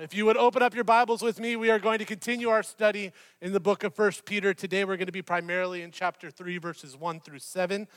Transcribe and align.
If 0.00 0.14
you 0.14 0.26
would 0.26 0.36
open 0.36 0.62
up 0.62 0.76
your 0.76 0.84
Bibles 0.84 1.22
with 1.22 1.40
me, 1.40 1.56
we 1.56 1.70
are 1.70 1.80
going 1.80 1.98
to 1.98 2.04
continue 2.04 2.50
our 2.50 2.62
study 2.62 3.10
in 3.42 3.52
the 3.52 3.58
book 3.58 3.82
of 3.82 3.96
First 3.96 4.24
Peter. 4.24 4.54
Today 4.54 4.84
we're 4.84 4.96
going 4.96 5.06
to 5.06 5.12
be 5.12 5.22
primarily 5.22 5.82
in 5.82 5.90
chapter 5.90 6.30
3, 6.30 6.58
verses 6.58 6.96
1 6.96 7.18
through 7.18 7.40
7. 7.40 7.88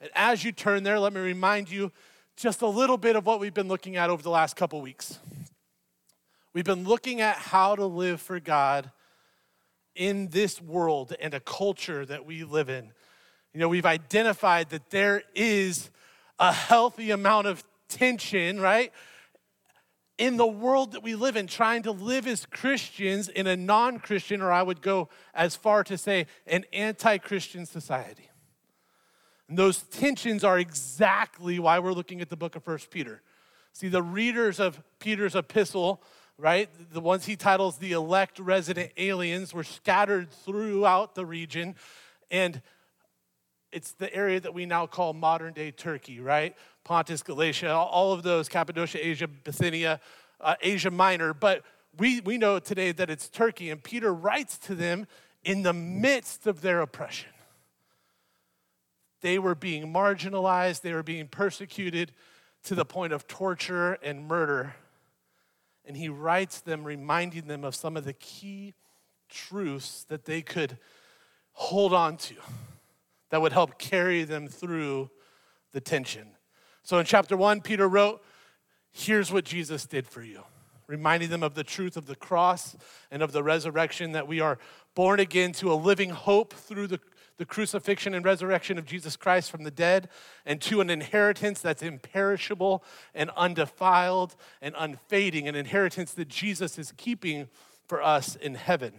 And 0.00 0.10
as 0.16 0.42
you 0.42 0.50
turn 0.50 0.82
there, 0.82 0.98
let 0.98 1.12
me 1.12 1.20
remind 1.20 1.70
you 1.70 1.92
just 2.36 2.62
a 2.62 2.66
little 2.66 2.96
bit 2.98 3.14
of 3.14 3.26
what 3.26 3.38
we've 3.38 3.54
been 3.54 3.68
looking 3.68 3.94
at 3.94 4.10
over 4.10 4.24
the 4.24 4.30
last 4.30 4.56
couple 4.56 4.80
weeks. 4.80 5.20
We've 6.52 6.64
been 6.64 6.82
looking 6.82 7.20
at 7.20 7.36
how 7.36 7.76
to 7.76 7.86
live 7.86 8.20
for 8.20 8.40
God 8.40 8.90
in 9.94 10.30
this 10.30 10.60
world 10.60 11.14
and 11.20 11.32
a 11.32 11.38
culture 11.38 12.04
that 12.06 12.26
we 12.26 12.42
live 12.42 12.68
in. 12.68 12.90
You 13.54 13.60
know, 13.60 13.68
we've 13.68 13.86
identified 13.86 14.70
that 14.70 14.90
there 14.90 15.22
is 15.32 15.90
a 16.40 16.52
healthy 16.52 17.12
amount 17.12 17.46
of 17.46 17.62
tension, 17.88 18.58
right? 18.60 18.92
In 20.18 20.36
the 20.36 20.46
world 20.46 20.92
that 20.92 21.02
we 21.02 21.14
live 21.14 21.36
in, 21.36 21.46
trying 21.46 21.82
to 21.82 21.90
live 21.90 22.26
as 22.26 22.46
Christians 22.46 23.28
in 23.28 23.46
a 23.46 23.56
non 23.56 23.98
Christian, 23.98 24.40
or 24.40 24.50
I 24.50 24.62
would 24.62 24.80
go 24.80 25.08
as 25.34 25.56
far 25.56 25.84
to 25.84 25.98
say, 25.98 26.26
an 26.46 26.64
anti 26.72 27.18
Christian 27.18 27.66
society. 27.66 28.30
And 29.48 29.58
those 29.58 29.82
tensions 29.82 30.42
are 30.42 30.58
exactly 30.58 31.58
why 31.58 31.78
we're 31.78 31.92
looking 31.92 32.20
at 32.20 32.30
the 32.30 32.36
book 32.36 32.56
of 32.56 32.64
First 32.64 32.90
Peter. 32.90 33.22
See, 33.72 33.88
the 33.88 34.02
readers 34.02 34.58
of 34.58 34.82
Peter's 34.98 35.36
epistle, 35.36 36.02
right, 36.38 36.68
the 36.92 37.00
ones 37.00 37.26
he 37.26 37.36
titles 37.36 37.76
the 37.76 37.92
elect 37.92 38.38
resident 38.38 38.92
aliens, 38.96 39.52
were 39.52 39.64
scattered 39.64 40.30
throughout 40.30 41.14
the 41.14 41.26
region. 41.26 41.76
And 42.30 42.60
it's 43.70 43.92
the 43.92 44.12
area 44.14 44.40
that 44.40 44.54
we 44.54 44.66
now 44.66 44.86
call 44.86 45.12
modern 45.12 45.52
day 45.52 45.70
Turkey, 45.70 46.18
right? 46.20 46.56
Pontus, 46.86 47.20
Galatia, 47.20 47.74
all 47.74 48.12
of 48.12 48.22
those, 48.22 48.48
Cappadocia, 48.48 49.04
Asia, 49.04 49.26
Bithynia, 49.26 50.00
uh, 50.40 50.54
Asia 50.62 50.90
Minor. 50.90 51.34
But 51.34 51.64
we, 51.98 52.20
we 52.20 52.38
know 52.38 52.60
today 52.60 52.92
that 52.92 53.10
it's 53.10 53.28
Turkey, 53.28 53.70
and 53.70 53.82
Peter 53.82 54.14
writes 54.14 54.56
to 54.58 54.74
them 54.76 55.08
in 55.42 55.62
the 55.62 55.72
midst 55.72 56.46
of 56.46 56.60
their 56.60 56.80
oppression. 56.80 57.30
They 59.20 59.40
were 59.40 59.56
being 59.56 59.92
marginalized, 59.92 60.82
they 60.82 60.92
were 60.92 61.02
being 61.02 61.26
persecuted 61.26 62.12
to 62.62 62.76
the 62.76 62.84
point 62.84 63.12
of 63.12 63.26
torture 63.26 63.94
and 64.00 64.28
murder. 64.28 64.76
And 65.84 65.96
he 65.96 66.08
writes 66.08 66.60
them, 66.60 66.84
reminding 66.84 67.48
them 67.48 67.64
of 67.64 67.74
some 67.74 67.96
of 67.96 68.04
the 68.04 68.12
key 68.12 68.74
truths 69.28 70.04
that 70.04 70.24
they 70.24 70.40
could 70.40 70.78
hold 71.52 71.92
on 71.92 72.16
to 72.18 72.36
that 73.30 73.42
would 73.42 73.52
help 73.52 73.76
carry 73.76 74.22
them 74.22 74.46
through 74.46 75.10
the 75.72 75.80
tension. 75.80 76.35
So 76.86 77.00
in 77.00 77.04
chapter 77.04 77.36
one, 77.36 77.62
Peter 77.62 77.88
wrote, 77.88 78.22
Here's 78.92 79.32
what 79.32 79.44
Jesus 79.44 79.86
did 79.86 80.06
for 80.06 80.22
you, 80.22 80.44
reminding 80.86 81.30
them 81.30 81.42
of 81.42 81.54
the 81.54 81.64
truth 81.64 81.96
of 81.96 82.06
the 82.06 82.14
cross 82.14 82.76
and 83.10 83.24
of 83.24 83.32
the 83.32 83.42
resurrection, 83.42 84.12
that 84.12 84.28
we 84.28 84.38
are 84.38 84.56
born 84.94 85.18
again 85.18 85.50
to 85.54 85.72
a 85.72 85.74
living 85.74 86.10
hope 86.10 86.54
through 86.54 86.86
the, 86.86 87.00
the 87.38 87.44
crucifixion 87.44 88.14
and 88.14 88.24
resurrection 88.24 88.78
of 88.78 88.86
Jesus 88.86 89.16
Christ 89.16 89.50
from 89.50 89.64
the 89.64 89.70
dead, 89.72 90.08
and 90.46 90.60
to 90.60 90.80
an 90.80 90.88
inheritance 90.88 91.60
that's 91.60 91.82
imperishable 91.82 92.84
and 93.16 93.30
undefiled 93.30 94.36
and 94.62 94.72
unfading, 94.78 95.48
an 95.48 95.56
inheritance 95.56 96.12
that 96.12 96.28
Jesus 96.28 96.78
is 96.78 96.92
keeping 96.96 97.48
for 97.88 98.00
us 98.00 98.36
in 98.36 98.54
heaven, 98.54 98.92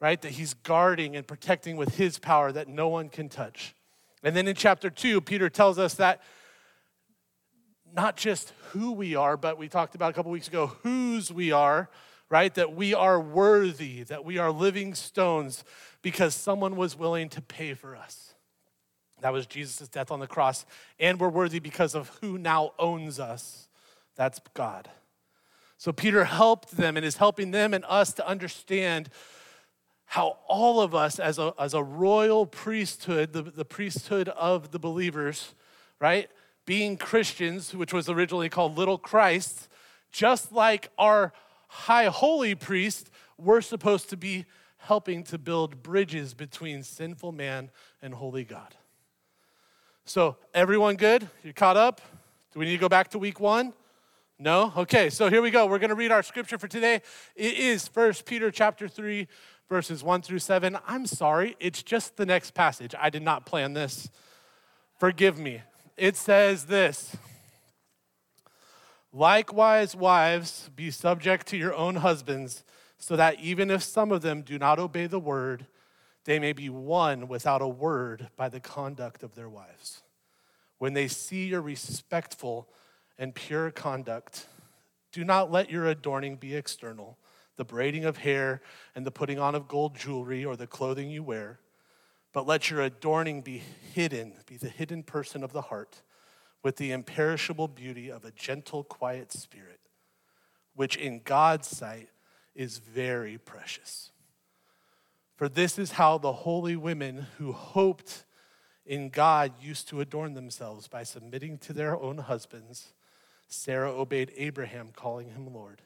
right? 0.00 0.20
That 0.20 0.32
he's 0.32 0.52
guarding 0.52 1.16
and 1.16 1.26
protecting 1.26 1.78
with 1.78 1.96
his 1.96 2.18
power 2.18 2.52
that 2.52 2.68
no 2.68 2.88
one 2.88 3.08
can 3.08 3.30
touch. 3.30 3.74
And 4.22 4.36
then 4.36 4.46
in 4.46 4.54
chapter 4.54 4.90
two, 4.90 5.22
Peter 5.22 5.48
tells 5.48 5.78
us 5.78 5.94
that 5.94 6.20
not 7.94 8.16
just 8.16 8.52
who 8.70 8.92
we 8.92 9.14
are, 9.14 9.36
but 9.36 9.56
we 9.56 9.68
talked 9.68 9.94
about 9.94 10.10
a 10.10 10.12
couple 10.12 10.32
weeks 10.32 10.48
ago 10.48 10.66
whose 10.82 11.32
we 11.32 11.52
are, 11.52 11.88
right? 12.28 12.52
That 12.54 12.74
we 12.74 12.92
are 12.92 13.20
worthy, 13.20 14.02
that 14.04 14.24
we 14.24 14.38
are 14.38 14.50
living 14.50 14.94
stones 14.94 15.64
because 16.02 16.34
someone 16.34 16.76
was 16.76 16.98
willing 16.98 17.28
to 17.30 17.40
pay 17.40 17.74
for 17.74 17.96
us. 17.96 18.34
That 19.20 19.32
was 19.32 19.46
Jesus' 19.46 19.88
death 19.88 20.10
on 20.10 20.20
the 20.20 20.26
cross. 20.26 20.66
And 20.98 21.20
we're 21.20 21.28
worthy 21.28 21.60
because 21.60 21.94
of 21.94 22.08
who 22.20 22.36
now 22.36 22.72
owns 22.78 23.20
us. 23.20 23.68
That's 24.16 24.40
God. 24.52 24.90
So 25.78 25.92
Peter 25.92 26.24
helped 26.24 26.76
them 26.76 26.96
and 26.96 27.06
is 27.06 27.16
helping 27.16 27.50
them 27.50 27.74
and 27.74 27.84
us 27.86 28.12
to 28.14 28.26
understand 28.26 29.08
how 30.06 30.38
all 30.46 30.80
of 30.80 30.94
us, 30.94 31.18
as 31.18 31.38
a, 31.38 31.54
as 31.58 31.74
a 31.74 31.82
royal 31.82 32.44
priesthood, 32.44 33.32
the, 33.32 33.42
the 33.42 33.64
priesthood 33.64 34.28
of 34.28 34.70
the 34.72 34.78
believers, 34.78 35.54
right? 36.00 36.28
Being 36.66 36.96
Christians, 36.96 37.74
which 37.74 37.92
was 37.92 38.08
originally 38.08 38.48
called 38.48 38.76
little 38.76 38.98
Christ, 38.98 39.68
just 40.10 40.52
like 40.52 40.90
our 40.98 41.32
high 41.68 42.06
holy 42.06 42.54
priest, 42.54 43.10
we're 43.36 43.60
supposed 43.60 44.10
to 44.10 44.16
be 44.16 44.44
helping 44.78 45.24
to 45.24 45.38
build 45.38 45.82
bridges 45.82 46.34
between 46.34 46.82
sinful 46.82 47.32
man 47.32 47.70
and 48.02 48.14
holy 48.14 48.44
God. 48.44 48.74
So, 50.04 50.36
everyone 50.52 50.96
good? 50.96 51.26
You 51.42 51.52
caught 51.52 51.76
up? 51.76 52.00
Do 52.52 52.58
we 52.58 52.66
need 52.66 52.72
to 52.72 52.78
go 52.78 52.88
back 52.88 53.08
to 53.08 53.18
week 53.18 53.40
one? 53.40 53.72
No? 54.38 54.72
Okay, 54.76 55.08
so 55.10 55.30
here 55.30 55.40
we 55.40 55.50
go. 55.50 55.66
We're 55.66 55.78
going 55.78 55.90
to 55.90 55.96
read 55.96 56.12
our 56.12 56.22
scripture 56.22 56.58
for 56.58 56.68
today. 56.68 57.00
It 57.34 57.54
is 57.54 57.88
First 57.88 58.26
Peter 58.26 58.50
chapter 58.50 58.86
3, 58.88 59.26
verses 59.68 60.04
1 60.04 60.22
through 60.22 60.40
7. 60.40 60.78
I'm 60.86 61.06
sorry, 61.06 61.56
it's 61.58 61.82
just 61.82 62.16
the 62.16 62.26
next 62.26 62.52
passage. 62.52 62.94
I 63.00 63.10
did 63.10 63.22
not 63.22 63.46
plan 63.46 63.72
this. 63.72 64.10
Forgive 64.98 65.38
me 65.38 65.62
it 65.96 66.16
says 66.16 66.66
this 66.66 67.16
Likewise, 69.12 69.94
wives, 69.94 70.70
be 70.74 70.90
subject 70.90 71.46
to 71.46 71.56
your 71.56 71.74
own 71.74 71.96
husbands, 71.96 72.64
so 72.98 73.14
that 73.14 73.38
even 73.38 73.70
if 73.70 73.82
some 73.82 74.10
of 74.10 74.22
them 74.22 74.42
do 74.42 74.58
not 74.58 74.80
obey 74.80 75.06
the 75.06 75.20
word, 75.20 75.66
they 76.24 76.38
may 76.38 76.52
be 76.52 76.68
won 76.68 77.28
without 77.28 77.62
a 77.62 77.68
word 77.68 78.28
by 78.36 78.48
the 78.48 78.60
conduct 78.60 79.22
of 79.22 79.34
their 79.34 79.48
wives. 79.48 80.02
When 80.78 80.94
they 80.94 81.06
see 81.06 81.46
your 81.46 81.60
respectful 81.60 82.68
and 83.16 83.34
pure 83.34 83.70
conduct, 83.70 84.46
do 85.12 85.22
not 85.22 85.52
let 85.52 85.70
your 85.70 85.86
adorning 85.86 86.34
be 86.36 86.56
external, 86.56 87.18
the 87.56 87.64
braiding 87.64 88.04
of 88.04 88.18
hair 88.18 88.62
and 88.96 89.06
the 89.06 89.12
putting 89.12 89.38
on 89.38 89.54
of 89.54 89.68
gold 89.68 89.96
jewelry 89.96 90.44
or 90.44 90.56
the 90.56 90.66
clothing 90.66 91.08
you 91.08 91.22
wear 91.22 91.60
but 92.34 92.48
let 92.48 92.68
your 92.68 92.82
adorning 92.82 93.40
be 93.40 93.62
hidden, 93.94 94.34
be 94.44 94.56
the 94.56 94.68
hidden 94.68 95.04
person 95.04 95.44
of 95.44 95.52
the 95.52 95.62
heart, 95.62 96.02
with 96.64 96.76
the 96.76 96.90
imperishable 96.90 97.68
beauty 97.68 98.10
of 98.10 98.24
a 98.24 98.32
gentle, 98.32 98.82
quiet 98.82 99.32
spirit, 99.32 99.78
which 100.74 100.96
in 100.96 101.20
God's 101.24 101.68
sight 101.68 102.10
is 102.54 102.78
very 102.78 103.38
precious. 103.38 104.10
For 105.36 105.48
this 105.48 105.78
is 105.78 105.92
how 105.92 106.18
the 106.18 106.32
holy 106.32 106.74
women 106.74 107.26
who 107.38 107.52
hoped 107.52 108.24
in 108.84 109.10
God 109.10 109.52
used 109.60 109.88
to 109.88 110.00
adorn 110.00 110.34
themselves 110.34 110.88
by 110.88 111.04
submitting 111.04 111.58
to 111.58 111.72
their 111.72 111.96
own 111.96 112.18
husbands. 112.18 112.94
Sarah 113.46 113.92
obeyed 113.92 114.32
Abraham, 114.36 114.88
calling 114.94 115.30
him 115.30 115.52
Lord. 115.52 115.82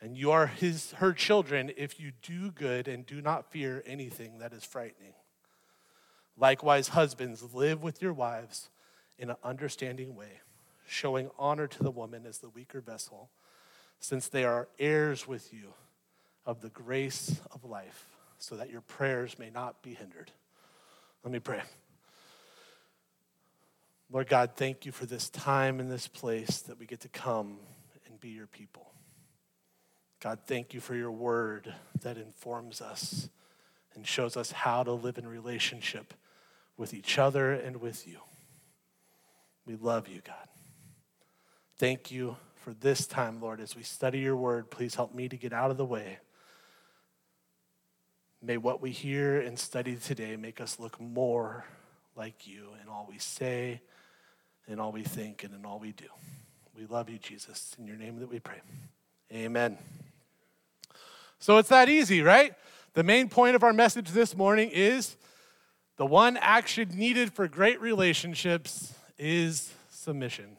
And 0.00 0.16
you 0.16 0.30
are 0.32 0.46
his, 0.46 0.92
her 0.92 1.12
children 1.14 1.72
if 1.76 1.98
you 1.98 2.12
do 2.22 2.50
good 2.50 2.88
and 2.88 3.06
do 3.06 3.22
not 3.22 3.50
fear 3.50 3.82
anything 3.86 4.38
that 4.38 4.52
is 4.52 4.64
frightening. 4.64 5.14
Likewise, 6.38 6.88
husbands, 6.88 7.52
live 7.52 7.82
with 7.82 8.00
your 8.00 8.12
wives 8.12 8.70
in 9.18 9.30
an 9.30 9.36
understanding 9.42 10.14
way, 10.14 10.40
showing 10.86 11.30
honor 11.38 11.66
to 11.66 11.82
the 11.82 11.90
woman 11.90 12.24
as 12.26 12.38
the 12.38 12.48
weaker 12.48 12.80
vessel, 12.80 13.28
since 13.98 14.28
they 14.28 14.44
are 14.44 14.68
heirs 14.78 15.26
with 15.26 15.52
you 15.52 15.72
of 16.46 16.60
the 16.60 16.68
grace 16.68 17.40
of 17.50 17.64
life, 17.64 18.06
so 18.38 18.56
that 18.56 18.70
your 18.70 18.80
prayers 18.80 19.38
may 19.38 19.50
not 19.50 19.82
be 19.82 19.94
hindered. 19.94 20.30
Let 21.24 21.32
me 21.32 21.40
pray. 21.40 21.62
Lord 24.10 24.28
God, 24.28 24.52
thank 24.54 24.86
you 24.86 24.92
for 24.92 25.06
this 25.06 25.28
time 25.28 25.80
and 25.80 25.90
this 25.90 26.06
place 26.06 26.60
that 26.60 26.78
we 26.78 26.86
get 26.86 27.00
to 27.00 27.08
come 27.08 27.58
and 28.06 28.18
be 28.20 28.30
your 28.30 28.46
people. 28.46 28.92
God, 30.20 30.38
thank 30.46 30.72
you 30.72 30.80
for 30.80 30.94
your 30.94 31.10
word 31.10 31.74
that 32.00 32.16
informs 32.16 32.80
us 32.80 33.28
and 33.94 34.06
shows 34.06 34.36
us 34.36 34.52
how 34.52 34.84
to 34.84 34.92
live 34.92 35.18
in 35.18 35.26
relationship 35.26 36.14
with 36.78 36.94
each 36.94 37.18
other 37.18 37.52
and 37.52 37.78
with 37.78 38.08
you. 38.08 38.20
We 39.66 39.76
love 39.76 40.08
you, 40.08 40.22
God. 40.24 40.48
Thank 41.76 42.10
you 42.10 42.36
for 42.64 42.72
this 42.72 43.06
time, 43.06 43.40
Lord. 43.40 43.60
As 43.60 43.76
we 43.76 43.82
study 43.82 44.20
your 44.20 44.36
word, 44.36 44.70
please 44.70 44.94
help 44.94 45.14
me 45.14 45.28
to 45.28 45.36
get 45.36 45.52
out 45.52 45.70
of 45.70 45.76
the 45.76 45.84
way. 45.84 46.18
May 48.40 48.56
what 48.56 48.80
we 48.80 48.92
hear 48.92 49.40
and 49.40 49.58
study 49.58 49.96
today 49.96 50.36
make 50.36 50.60
us 50.60 50.78
look 50.78 51.00
more 51.00 51.64
like 52.16 52.46
you 52.46 52.68
in 52.82 52.88
all 52.88 53.06
we 53.10 53.18
say, 53.18 53.82
in 54.68 54.78
all 54.78 54.92
we 54.92 55.02
think, 55.02 55.44
and 55.44 55.52
in 55.54 55.66
all 55.66 55.78
we 55.78 55.92
do. 55.92 56.06
We 56.76 56.86
love 56.86 57.10
you, 57.10 57.18
Jesus. 57.18 57.74
In 57.78 57.86
your 57.86 57.96
name 57.96 58.20
that 58.20 58.28
we 58.28 58.38
pray. 58.38 58.60
Amen. 59.32 59.76
So 61.40 61.58
it's 61.58 61.68
that 61.68 61.88
easy, 61.88 62.22
right? 62.22 62.54
The 62.94 63.02
main 63.02 63.28
point 63.28 63.56
of 63.56 63.64
our 63.64 63.72
message 63.72 64.10
this 64.10 64.36
morning 64.36 64.70
is 64.72 65.16
the 65.98 66.06
one 66.06 66.36
action 66.38 66.88
needed 66.94 67.32
for 67.32 67.48
great 67.48 67.80
relationships 67.80 68.94
is 69.18 69.72
submission. 69.90 70.56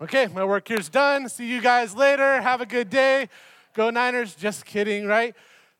Okay, 0.00 0.28
my 0.28 0.44
work 0.44 0.68
here's 0.68 0.88
done. 0.88 1.28
See 1.28 1.46
you 1.46 1.60
guys 1.60 1.94
later. 1.94 2.40
Have 2.40 2.60
a 2.60 2.66
good 2.66 2.88
day. 2.88 3.28
Go 3.74 3.90
Niners. 3.90 4.34
Just 4.34 4.64
kidding, 4.64 5.06
right? 5.06 5.34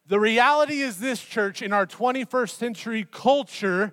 The 0.09 0.19
reality 0.19 0.81
is 0.81 0.99
this, 0.99 1.23
church, 1.23 1.63
in 1.63 1.73
our 1.73 1.87
21st 1.87 2.51
century 2.51 3.07
culture, 3.11 3.93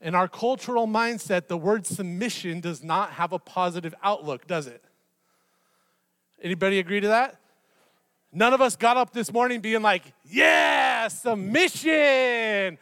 in 0.00 0.14
our 0.14 0.26
cultural 0.26 0.88
mindset, 0.88 1.46
the 1.46 1.56
word 1.56 1.86
submission 1.86 2.60
does 2.60 2.82
not 2.82 3.12
have 3.12 3.32
a 3.32 3.38
positive 3.38 3.94
outlook, 4.02 4.46
does 4.46 4.66
it? 4.66 4.82
Anybody 6.42 6.80
agree 6.80 7.00
to 7.00 7.08
that? 7.08 7.36
None 8.32 8.52
of 8.52 8.60
us 8.60 8.74
got 8.74 8.96
up 8.96 9.12
this 9.12 9.32
morning 9.32 9.60
being 9.60 9.82
like, 9.82 10.02
yeah, 10.24 11.08
submission. 11.08 12.78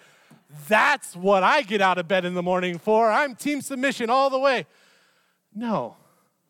That's 0.68 1.14
what 1.16 1.42
I 1.42 1.62
get 1.62 1.80
out 1.80 1.98
of 1.98 2.08
bed 2.08 2.24
in 2.24 2.34
the 2.34 2.42
morning 2.42 2.78
for. 2.78 3.10
I'm 3.10 3.34
team 3.34 3.60
submission 3.60 4.10
all 4.10 4.30
the 4.30 4.38
way. 4.38 4.66
No. 5.54 5.96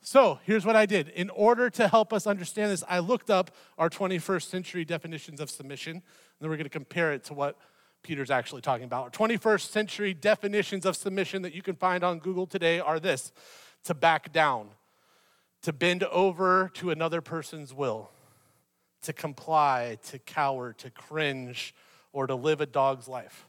So 0.00 0.38
here's 0.44 0.64
what 0.64 0.76
I 0.76 0.87
did. 0.87 1.08
In 1.08 1.31
order 1.31 1.69
to 1.70 1.88
help 1.88 2.12
us 2.12 2.26
understand 2.26 2.70
this, 2.70 2.85
I 2.88 3.00
looked 3.00 3.31
up 3.31 3.50
our 3.76 3.91
21st 3.91 4.43
century 4.43 4.85
definitions 4.85 5.41
of 5.41 5.50
submission, 5.50 5.93
and 5.93 6.03
then 6.41 6.49
we're 6.49 6.56
going 6.56 6.64
to 6.64 6.70
compare 6.70 7.12
it 7.12 7.25
to 7.25 7.35
what 7.35 7.58
Peter's 8.03 8.31
actually 8.31 8.62
talking 8.62 8.85
about. 8.85 9.05
Our 9.05 9.29
21st 9.29 9.69
century 9.69 10.14
definitions 10.14 10.87
of 10.87 10.97
submission 10.97 11.43
that 11.43 11.55
you 11.55 11.62
can 11.62 11.75
find 11.75 12.05
on 12.05 12.20
Google 12.20 12.47
today 12.47 12.79
are 12.79 13.00
this 13.00 13.32
to 13.85 13.94
back 13.94 14.32
down, 14.32 14.69
to 15.62 15.73
bend 15.73 16.05
over 16.05 16.70
to 16.75 16.91
another 16.91 17.20
person's 17.20 17.75
will, 17.75 18.11
to 19.03 19.12
comply, 19.12 19.99
to 20.05 20.20
cower, 20.20 20.73
to 20.75 20.91
cringe, 20.91 21.75
or 22.12 22.26
to 22.26 22.35
live 22.35 22.61
a 22.61 22.67
dog's 22.67 23.08
life. 23.08 23.49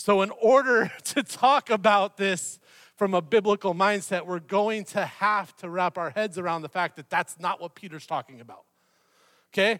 So, 0.00 0.22
in 0.22 0.30
order 0.40 0.90
to 1.04 1.22
talk 1.22 1.68
about 1.68 2.16
this 2.16 2.58
from 2.96 3.12
a 3.12 3.20
biblical 3.20 3.74
mindset, 3.74 4.24
we're 4.24 4.40
going 4.40 4.84
to 4.84 5.04
have 5.04 5.54
to 5.56 5.68
wrap 5.68 5.98
our 5.98 6.08
heads 6.08 6.38
around 6.38 6.62
the 6.62 6.70
fact 6.70 6.96
that 6.96 7.10
that's 7.10 7.38
not 7.38 7.60
what 7.60 7.74
Peter's 7.74 8.06
talking 8.06 8.40
about. 8.40 8.64
Okay? 9.52 9.78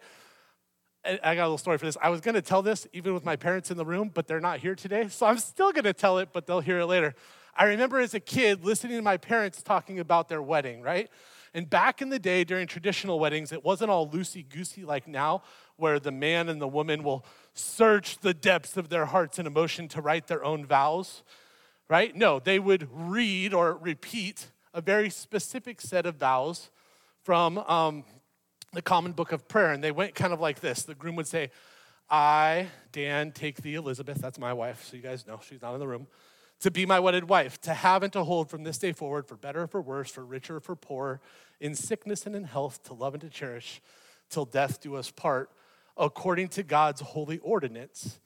I 1.02 1.34
got 1.34 1.44
a 1.44 1.44
little 1.44 1.56
story 1.56 1.78
for 1.78 1.86
this. 1.86 1.96
I 2.02 2.10
was 2.10 2.20
going 2.20 2.34
to 2.34 2.42
tell 2.42 2.60
this 2.60 2.86
even 2.92 3.14
with 3.14 3.24
my 3.24 3.34
parents 3.34 3.70
in 3.70 3.78
the 3.78 3.86
room, 3.86 4.10
but 4.12 4.28
they're 4.28 4.40
not 4.40 4.58
here 4.58 4.74
today. 4.74 5.08
So 5.08 5.24
I'm 5.24 5.38
still 5.38 5.72
going 5.72 5.84
to 5.84 5.94
tell 5.94 6.18
it, 6.18 6.28
but 6.34 6.46
they'll 6.46 6.60
hear 6.60 6.80
it 6.80 6.86
later. 6.86 7.14
I 7.56 7.64
remember 7.64 7.98
as 7.98 8.12
a 8.12 8.20
kid 8.20 8.62
listening 8.62 8.98
to 8.98 9.02
my 9.02 9.16
parents 9.16 9.62
talking 9.62 10.00
about 10.00 10.28
their 10.28 10.42
wedding, 10.42 10.82
right? 10.82 11.08
And 11.54 11.68
back 11.68 12.02
in 12.02 12.10
the 12.10 12.18
day 12.18 12.44
during 12.44 12.66
traditional 12.66 13.18
weddings, 13.18 13.52
it 13.52 13.64
wasn't 13.64 13.90
all 13.90 14.06
loosey 14.06 14.46
goosey 14.46 14.84
like 14.84 15.08
now, 15.08 15.42
where 15.76 15.98
the 15.98 16.12
man 16.12 16.50
and 16.50 16.60
the 16.60 16.68
woman 16.68 17.02
will 17.02 17.24
search 17.60 18.18
the 18.18 18.34
depths 18.34 18.76
of 18.76 18.88
their 18.88 19.06
hearts 19.06 19.38
and 19.38 19.46
emotion 19.46 19.88
to 19.88 20.00
write 20.00 20.26
their 20.26 20.44
own 20.44 20.66
vows, 20.66 21.22
right? 21.88 22.14
No, 22.14 22.38
they 22.38 22.58
would 22.58 22.88
read 22.92 23.54
or 23.54 23.76
repeat 23.76 24.48
a 24.72 24.80
very 24.80 25.10
specific 25.10 25.80
set 25.80 26.06
of 26.06 26.16
vows 26.16 26.70
from 27.22 27.58
um, 27.58 28.04
the 28.72 28.82
common 28.82 29.12
book 29.12 29.32
of 29.32 29.48
prayer. 29.48 29.72
And 29.72 29.82
they 29.82 29.92
went 29.92 30.14
kind 30.14 30.32
of 30.32 30.40
like 30.40 30.60
this 30.60 30.82
the 30.84 30.94
groom 30.94 31.16
would 31.16 31.26
say, 31.26 31.50
I, 32.08 32.68
Dan, 32.90 33.30
take 33.30 33.62
thee, 33.62 33.76
Elizabeth, 33.76 34.18
that's 34.18 34.38
my 34.38 34.52
wife, 34.52 34.84
so 34.84 34.96
you 34.96 35.02
guys 35.02 35.26
know 35.28 35.38
she's 35.48 35.62
not 35.62 35.74
in 35.74 35.80
the 35.80 35.86
room, 35.86 36.08
to 36.58 36.70
be 36.70 36.84
my 36.84 36.98
wedded 36.98 37.28
wife, 37.28 37.60
to 37.60 37.72
have 37.72 38.02
and 38.02 38.12
to 38.12 38.24
hold 38.24 38.50
from 38.50 38.64
this 38.64 38.78
day 38.78 38.92
forward, 38.92 39.28
for 39.28 39.36
better 39.36 39.62
or 39.62 39.66
for 39.68 39.80
worse, 39.80 40.10
for 40.10 40.24
richer 40.24 40.56
or 40.56 40.60
for 40.60 40.74
poor, 40.74 41.20
in 41.60 41.76
sickness 41.76 42.26
and 42.26 42.34
in 42.34 42.44
health, 42.44 42.82
to 42.82 42.94
love 42.94 43.14
and 43.14 43.20
to 43.20 43.28
cherish, 43.28 43.80
till 44.28 44.44
death 44.44 44.80
do 44.80 44.96
us 44.96 45.12
part, 45.12 45.50
according 46.00 46.48
to 46.48 46.64
God's 46.64 47.00
holy 47.00 47.38
ordinance. 47.38 48.18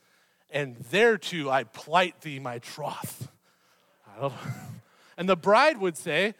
And 0.49 0.77
thereto 0.77 1.51
I 1.51 1.65
plight 1.65 2.23
thee 2.23 2.39
my 2.39 2.59
troth. 2.59 3.29
And 5.17 5.29
the 5.29 5.37
bride 5.37 5.79
would 5.79 5.97
say, 5.97 6.35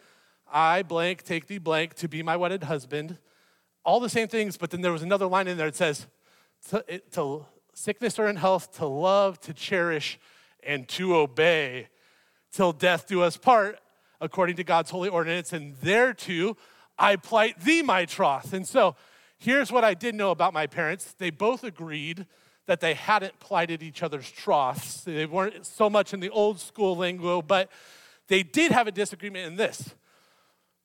I 0.51 0.83
blank 0.83 1.23
take 1.23 1.47
thee 1.47 1.59
blank 1.59 1.93
to 1.93 2.09
be 2.09 2.21
my 2.21 2.35
wedded 2.35 2.63
husband 2.63 3.19
all 3.85 3.99
the 3.99 4.09
same 4.09 4.27
things, 4.27 4.57
but 4.57 4.71
then 4.71 4.81
there 4.81 4.91
was 4.91 5.03
another 5.03 5.27
line 5.27 5.47
in 5.47 5.57
there 5.57 5.67
that 5.67 5.75
says, 5.75 6.07
to, 6.69 6.83
to 7.11 7.45
sickness 7.73 8.17
or 8.17 8.27
in 8.27 8.35
health, 8.35 8.75
to 8.77 8.85
love, 8.85 9.39
to 9.41 9.53
cherish, 9.53 10.19
and 10.63 10.87
to 10.89 11.15
obey 11.15 11.87
till 12.51 12.73
death 12.73 13.07
do 13.07 13.21
us 13.21 13.37
part, 13.37 13.79
according 14.19 14.55
to 14.55 14.63
God's 14.63 14.89
holy 14.89 15.07
ordinance. 15.07 15.53
And 15.53 15.75
thereto 15.75 16.57
I 16.97 17.15
plight 17.15 17.59
thee 17.59 17.83
my 17.83 18.05
troth. 18.05 18.53
And 18.53 18.67
so 18.67 18.95
here's 19.45 19.71
what 19.71 19.83
I 19.83 19.93
did 19.93 20.15
know 20.15 20.31
about 20.31 20.53
my 20.53 20.67
parents 20.67 21.13
they 21.17 21.29
both 21.29 21.63
agreed 21.63 22.25
that 22.65 22.79
they 22.79 22.95
hadn't 22.95 23.39
plighted 23.39 23.83
each 23.83 24.01
other's 24.01 24.29
troths. 24.29 25.01
They 25.01 25.25
weren't 25.25 25.65
so 25.65 25.89
much 25.89 26.13
in 26.13 26.19
the 26.19 26.31
old 26.31 26.59
school 26.59 26.97
lingo, 26.97 27.41
but 27.41 27.71
they 28.27 28.41
did 28.41 28.71
have 28.71 28.87
a 28.87 28.91
disagreement 28.91 29.45
in 29.45 29.55
this 29.55 29.93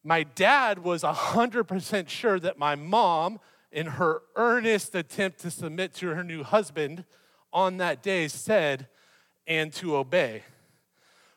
my 0.02 0.22
dad 0.22 0.78
was 0.78 1.02
100% 1.02 2.08
sure 2.08 2.40
that 2.40 2.58
my 2.58 2.74
mom, 2.74 3.40
in 3.70 3.86
her 3.86 4.22
earnest 4.34 4.94
attempt 4.94 5.40
to 5.40 5.50
submit 5.50 5.94
to 5.94 6.08
her 6.08 6.24
new 6.24 6.42
husband 6.42 7.04
on 7.52 7.76
that 7.76 8.02
day, 8.02 8.28
said, 8.28 8.88
and 9.46 9.72
to 9.74 9.96
obey. 9.96 10.42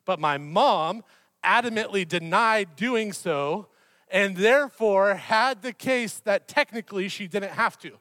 But 0.05 0.19
my 0.19 0.37
mom 0.37 1.03
adamantly 1.43 2.07
denied 2.07 2.75
doing 2.75 3.11
so 3.11 3.67
and 4.13 4.37
therefore 4.37 5.15
had 5.15 5.63
the 5.63 5.73
case 5.73 6.19
that 6.19 6.47
technically 6.47 7.09
she 7.09 7.27
didn't 7.27 7.51
have 7.51 7.77
to. 7.79 7.91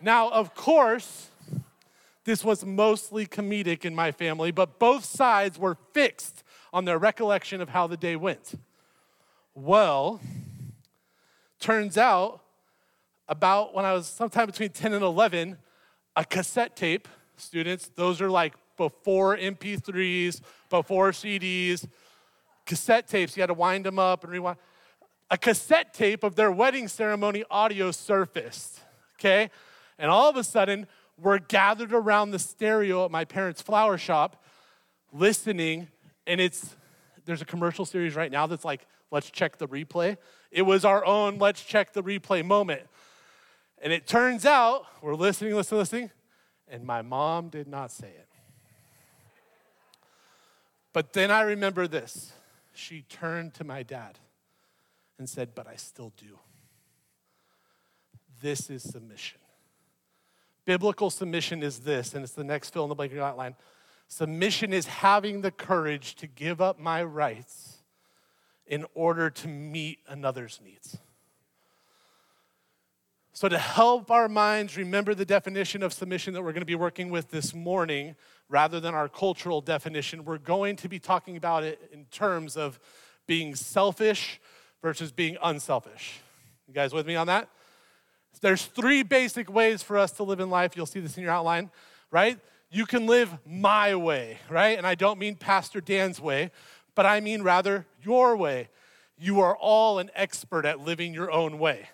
Now, 0.00 0.28
of 0.28 0.56
course, 0.56 1.28
this 2.24 2.44
was 2.44 2.66
mostly 2.66 3.26
comedic 3.26 3.84
in 3.84 3.94
my 3.94 4.10
family, 4.10 4.50
but 4.50 4.80
both 4.80 5.04
sides 5.04 5.56
were 5.56 5.76
fixed 5.92 6.42
on 6.72 6.84
their 6.84 6.98
recollection 6.98 7.60
of 7.60 7.68
how 7.68 7.86
the 7.86 7.96
day 7.96 8.16
went. 8.16 8.54
Well, 9.54 10.20
turns 11.60 11.96
out 11.96 12.42
about 13.28 13.72
when 13.72 13.84
I 13.84 13.92
was 13.92 14.08
sometime 14.08 14.46
between 14.46 14.70
10 14.70 14.94
and 14.94 15.04
11, 15.04 15.58
a 16.16 16.24
cassette 16.24 16.74
tape, 16.74 17.06
students, 17.36 17.88
those 17.94 18.20
are 18.20 18.30
like 18.30 18.54
before 18.76 19.36
MP3s, 19.36 20.40
before 20.68 21.12
CDs, 21.12 21.86
cassette 22.66 23.06
tapes, 23.06 23.36
you 23.36 23.42
had 23.42 23.46
to 23.46 23.54
wind 23.54 23.84
them 23.86 24.00
up 24.00 24.24
and 24.24 24.32
rewind. 24.32 24.58
A 25.30 25.38
cassette 25.38 25.94
tape 25.94 26.24
of 26.24 26.34
their 26.34 26.50
wedding 26.50 26.88
ceremony 26.88 27.44
audio 27.50 27.92
surfaced, 27.92 28.80
okay? 29.18 29.50
And 29.98 30.10
all 30.10 30.28
of 30.28 30.36
a 30.36 30.42
sudden, 30.42 30.86
we're 31.16 31.38
gathered 31.38 31.92
around 31.92 32.30
the 32.30 32.38
stereo 32.38 33.04
at 33.04 33.10
my 33.10 33.24
parents' 33.24 33.62
flower 33.62 33.96
shop 33.96 34.42
listening, 35.12 35.88
and 36.26 36.40
it's, 36.40 36.76
there's 37.24 37.42
a 37.42 37.44
commercial 37.44 37.84
series 37.84 38.16
right 38.16 38.30
now 38.30 38.46
that's 38.46 38.64
like 38.64 38.86
let's 39.10 39.30
check 39.30 39.58
the 39.58 39.68
replay. 39.68 40.16
It 40.50 40.62
was 40.62 40.84
our 40.84 41.04
own 41.04 41.38
let's 41.38 41.62
check 41.62 41.92
the 41.92 42.02
replay 42.02 42.44
moment. 42.44 42.82
And 43.82 43.92
it 43.92 44.06
turns 44.06 44.44
out 44.44 44.86
we're 45.00 45.14
listening, 45.14 45.54
listening, 45.54 45.78
listening, 45.78 46.10
and 46.68 46.84
my 46.84 47.02
mom 47.02 47.48
did 47.48 47.66
not 47.66 47.90
say 47.90 48.08
it. 48.08 48.28
But 50.92 51.12
then 51.12 51.30
I 51.30 51.42
remember 51.42 51.86
this. 51.86 52.32
She 52.72 53.02
turned 53.02 53.54
to 53.54 53.64
my 53.64 53.82
dad 53.82 54.18
and 55.20 55.28
said, 55.28 55.54
But 55.54 55.68
I 55.68 55.76
still 55.76 56.12
do. 56.16 56.38
This 58.40 58.70
is 58.70 58.82
submission. 58.82 59.38
Biblical 60.64 61.10
submission 61.10 61.62
is 61.62 61.80
this, 61.80 62.14
and 62.14 62.24
it's 62.24 62.32
the 62.32 62.42
next 62.42 62.70
fill 62.70 62.84
in 62.84 62.88
the 62.88 62.94
blank 62.94 63.14
outline. 63.14 63.54
Submission 64.08 64.72
is 64.72 64.86
having 64.86 65.42
the 65.42 65.50
courage 65.50 66.16
to 66.16 66.26
give 66.26 66.60
up 66.60 66.80
my 66.80 67.04
rights 67.04 67.76
in 68.66 68.86
order 68.94 69.30
to 69.30 69.46
meet 69.46 69.98
another's 70.08 70.58
needs. 70.64 70.96
So, 73.32 73.48
to 73.48 73.58
help 73.58 74.10
our 74.10 74.28
minds 74.28 74.76
remember 74.76 75.14
the 75.14 75.24
definition 75.24 75.82
of 75.82 75.92
submission 75.92 76.34
that 76.34 76.42
we're 76.42 76.52
going 76.52 76.62
to 76.62 76.66
be 76.66 76.74
working 76.74 77.10
with 77.10 77.30
this 77.30 77.54
morning, 77.54 78.16
rather 78.48 78.80
than 78.80 78.94
our 78.94 79.08
cultural 79.08 79.60
definition, 79.60 80.24
we're 80.24 80.38
going 80.38 80.76
to 80.76 80.88
be 80.88 80.98
talking 80.98 81.36
about 81.36 81.62
it 81.62 81.90
in 81.92 82.06
terms 82.06 82.56
of 82.56 82.80
being 83.26 83.54
selfish 83.54 84.40
versus 84.82 85.12
being 85.12 85.36
unselfish. 85.42 86.20
You 86.66 86.74
guys 86.74 86.92
with 86.92 87.06
me 87.06 87.16
on 87.16 87.26
that? 87.26 87.48
There's 88.40 88.64
three 88.64 89.02
basic 89.02 89.52
ways 89.52 89.82
for 89.82 89.98
us 89.98 90.12
to 90.12 90.22
live 90.22 90.40
in 90.40 90.48
life. 90.50 90.76
You'll 90.76 90.86
see 90.86 91.00
this 91.00 91.16
in 91.16 91.22
your 91.22 91.32
outline, 91.32 91.70
right? 92.10 92.38
You 92.70 92.86
can 92.86 93.06
live 93.06 93.36
my 93.44 93.94
way, 93.94 94.38
right? 94.48 94.78
And 94.78 94.86
I 94.86 94.94
don't 94.94 95.18
mean 95.18 95.34
Pastor 95.34 95.80
Dan's 95.80 96.20
way, 96.20 96.50
but 96.94 97.04
I 97.04 97.20
mean 97.20 97.42
rather 97.42 97.86
your 98.02 98.36
way. 98.36 98.68
You 99.18 99.40
are 99.40 99.56
all 99.56 99.98
an 99.98 100.10
expert 100.14 100.64
at 100.64 100.80
living 100.80 101.12
your 101.12 101.30
own 101.30 101.58
way, 101.58 101.88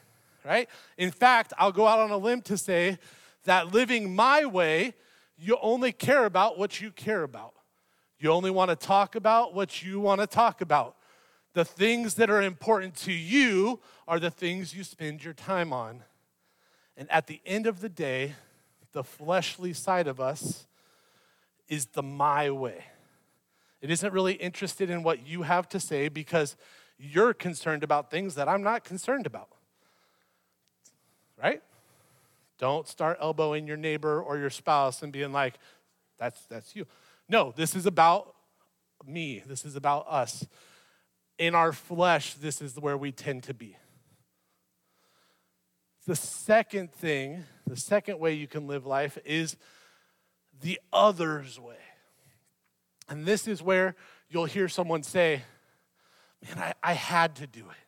right? 0.44 0.68
In 0.96 1.10
fact, 1.10 1.52
I'll 1.58 1.72
go 1.72 1.88
out 1.88 1.98
on 1.98 2.10
a 2.10 2.18
limb 2.18 2.42
to 2.42 2.56
say 2.56 2.98
that 3.44 3.72
living 3.72 4.14
my 4.14 4.44
way, 4.44 4.94
you 5.36 5.58
only 5.60 5.90
care 5.90 6.26
about 6.26 6.58
what 6.58 6.80
you 6.80 6.92
care 6.92 7.24
about. 7.24 7.54
You 8.18 8.30
only 8.30 8.50
want 8.50 8.70
to 8.70 8.76
talk 8.76 9.16
about 9.16 9.54
what 9.54 9.82
you 9.82 9.98
want 9.98 10.20
to 10.20 10.26
talk 10.26 10.60
about. 10.60 10.96
The 11.56 11.64
things 11.64 12.16
that 12.16 12.28
are 12.28 12.42
important 12.42 12.94
to 12.96 13.12
you 13.14 13.80
are 14.06 14.20
the 14.20 14.30
things 14.30 14.75
you 14.75 14.84
spend 14.84 15.25
your 15.25 15.32
time 15.32 15.72
on. 15.72 16.02
And 16.98 17.10
at 17.10 17.28
the 17.28 17.40
end 17.46 17.66
of 17.66 17.80
the 17.80 17.88
day, 17.88 18.34
the 18.92 19.02
fleshly 19.02 19.72
side 19.72 20.06
of 20.06 20.20
us 20.20 20.66
is 21.66 21.86
the 21.86 22.02
my 22.02 22.50
way. 22.50 22.84
It 23.80 23.90
isn't 23.90 24.12
really 24.12 24.34
interested 24.34 24.90
in 24.90 25.02
what 25.02 25.26
you 25.26 25.44
have 25.44 25.66
to 25.70 25.80
say 25.80 26.08
because 26.10 26.56
you're 26.98 27.32
concerned 27.32 27.82
about 27.82 28.10
things 28.10 28.34
that 28.34 28.50
I'm 28.50 28.62
not 28.62 28.84
concerned 28.84 29.25
about. 29.25 29.48
Right? 31.42 31.62
Don't 32.58 32.86
start 32.86 33.16
elbowing 33.18 33.66
your 33.66 33.78
neighbor 33.78 34.20
or 34.20 34.36
your 34.36 34.50
spouse 34.50 35.02
and 35.02 35.10
being 35.10 35.32
like, 35.32 35.54
that's, 36.18 36.42
that's 36.50 36.76
you. 36.76 36.86
No, 37.30 37.54
this 37.56 37.75
is 37.75 37.86
about 37.86 38.34
me. 39.06 39.42
This 39.46 39.64
is 39.64 39.75
about 39.75 40.04
us. 40.06 40.44
In 41.38 41.54
our 41.54 41.72
flesh, 41.72 42.34
this 42.34 42.62
is 42.62 42.78
where 42.78 42.96
we 42.96 43.12
tend 43.12 43.42
to 43.44 43.54
be. 43.54 43.76
The 46.06 46.16
second 46.16 46.92
thing, 46.92 47.44
the 47.66 47.76
second 47.76 48.20
way 48.20 48.34
you 48.34 48.46
can 48.46 48.66
live 48.66 48.86
life 48.86 49.18
is 49.24 49.56
the 50.60 50.80
other's 50.92 51.58
way. 51.58 51.76
And 53.08 53.26
this 53.26 53.46
is 53.46 53.62
where 53.62 53.96
you'll 54.28 54.46
hear 54.46 54.68
someone 54.68 55.02
say, 55.02 55.42
Man, 56.46 56.58
I, 56.58 56.74
I 56.82 56.92
had 56.92 57.36
to 57.36 57.46
do 57.46 57.60
it. 57.60 57.86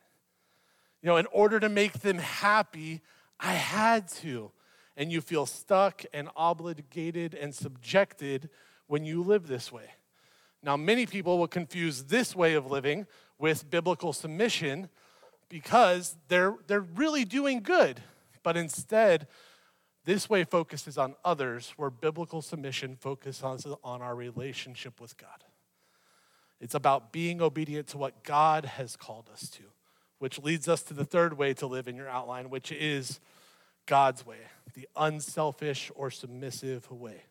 You 1.01 1.07
know, 1.07 1.17
in 1.17 1.27
order 1.27 1.59
to 1.59 1.69
make 1.69 1.93
them 2.01 2.17
happy, 2.17 3.01
I 3.39 3.53
had 3.53 4.07
to. 4.19 4.51
And 4.97 5.11
you 5.11 5.21
feel 5.21 5.45
stuck 5.45 6.03
and 6.13 6.29
obligated 6.35 7.33
and 7.33 7.55
subjected 7.55 8.49
when 8.87 9.05
you 9.05 9.23
live 9.23 9.47
this 9.47 9.71
way. 9.71 9.91
Now, 10.61 10.75
many 10.75 11.05
people 11.05 11.37
will 11.37 11.47
confuse 11.47 12.03
this 12.05 12.35
way 12.35 12.53
of 12.55 12.69
living 12.69 13.07
with 13.39 13.69
biblical 13.69 14.13
submission 14.13 14.89
because 15.47 16.15
they're, 16.27 16.55
they're 16.67 16.81
really 16.81 17.25
doing 17.25 17.61
good. 17.61 18.01
But 18.43 18.55
instead, 18.55 19.27
this 20.05 20.29
way 20.29 20.43
focuses 20.43 20.97
on 20.97 21.15
others, 21.25 21.73
where 21.77 21.89
biblical 21.89 22.41
submission 22.41 22.95
focuses 22.95 23.43
on 23.83 24.01
our 24.01 24.15
relationship 24.15 25.01
with 25.01 25.17
God. 25.17 25.43
It's 26.61 26.75
about 26.75 27.11
being 27.11 27.41
obedient 27.41 27.87
to 27.89 27.97
what 27.97 28.23
God 28.23 28.65
has 28.65 28.95
called 28.95 29.29
us 29.31 29.49
to, 29.51 29.63
which 30.19 30.39
leads 30.39 30.67
us 30.67 30.83
to 30.83 30.93
the 30.93 31.05
third 31.05 31.37
way 31.37 31.53
to 31.55 31.67
live 31.67 31.87
in 31.87 31.95
your 31.95 32.09
outline, 32.09 32.49
which 32.49 32.71
is 32.71 33.19
God's 33.85 34.25
way, 34.25 34.37
the 34.73 34.87
unselfish 34.95 35.91
or 35.95 36.11
submissive 36.11 36.91
way. 36.91 37.23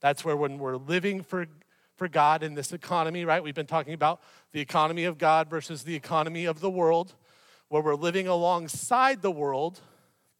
That's 0.00 0.24
where 0.24 0.36
when 0.36 0.58
we're 0.58 0.76
living 0.76 1.22
for, 1.22 1.46
for 2.00 2.08
God 2.08 2.42
in 2.42 2.54
this 2.54 2.72
economy, 2.72 3.26
right? 3.26 3.42
We've 3.42 3.54
been 3.54 3.66
talking 3.66 3.92
about 3.92 4.22
the 4.52 4.60
economy 4.60 5.04
of 5.04 5.18
God 5.18 5.50
versus 5.50 5.82
the 5.82 5.94
economy 5.94 6.46
of 6.46 6.60
the 6.60 6.70
world, 6.70 7.12
where 7.68 7.82
we're 7.82 7.94
living 7.94 8.26
alongside 8.26 9.20
the 9.20 9.30
world, 9.30 9.80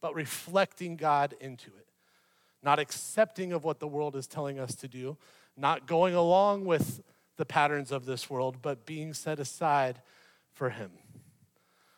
but 0.01 0.15
reflecting 0.15 0.95
God 0.95 1.35
into 1.39 1.67
it. 1.77 1.85
Not 2.63 2.79
accepting 2.79 3.53
of 3.53 3.63
what 3.63 3.79
the 3.79 3.87
world 3.87 4.15
is 4.15 4.25
telling 4.25 4.57
us 4.57 4.73
to 4.77 4.87
do, 4.87 5.17
not 5.55 5.85
going 5.85 6.15
along 6.15 6.65
with 6.65 7.03
the 7.37 7.45
patterns 7.45 7.91
of 7.91 8.07
this 8.07 8.27
world, 8.27 8.63
but 8.63 8.87
being 8.87 9.13
set 9.13 9.37
aside 9.37 10.01
for 10.53 10.71
Him. 10.71 10.89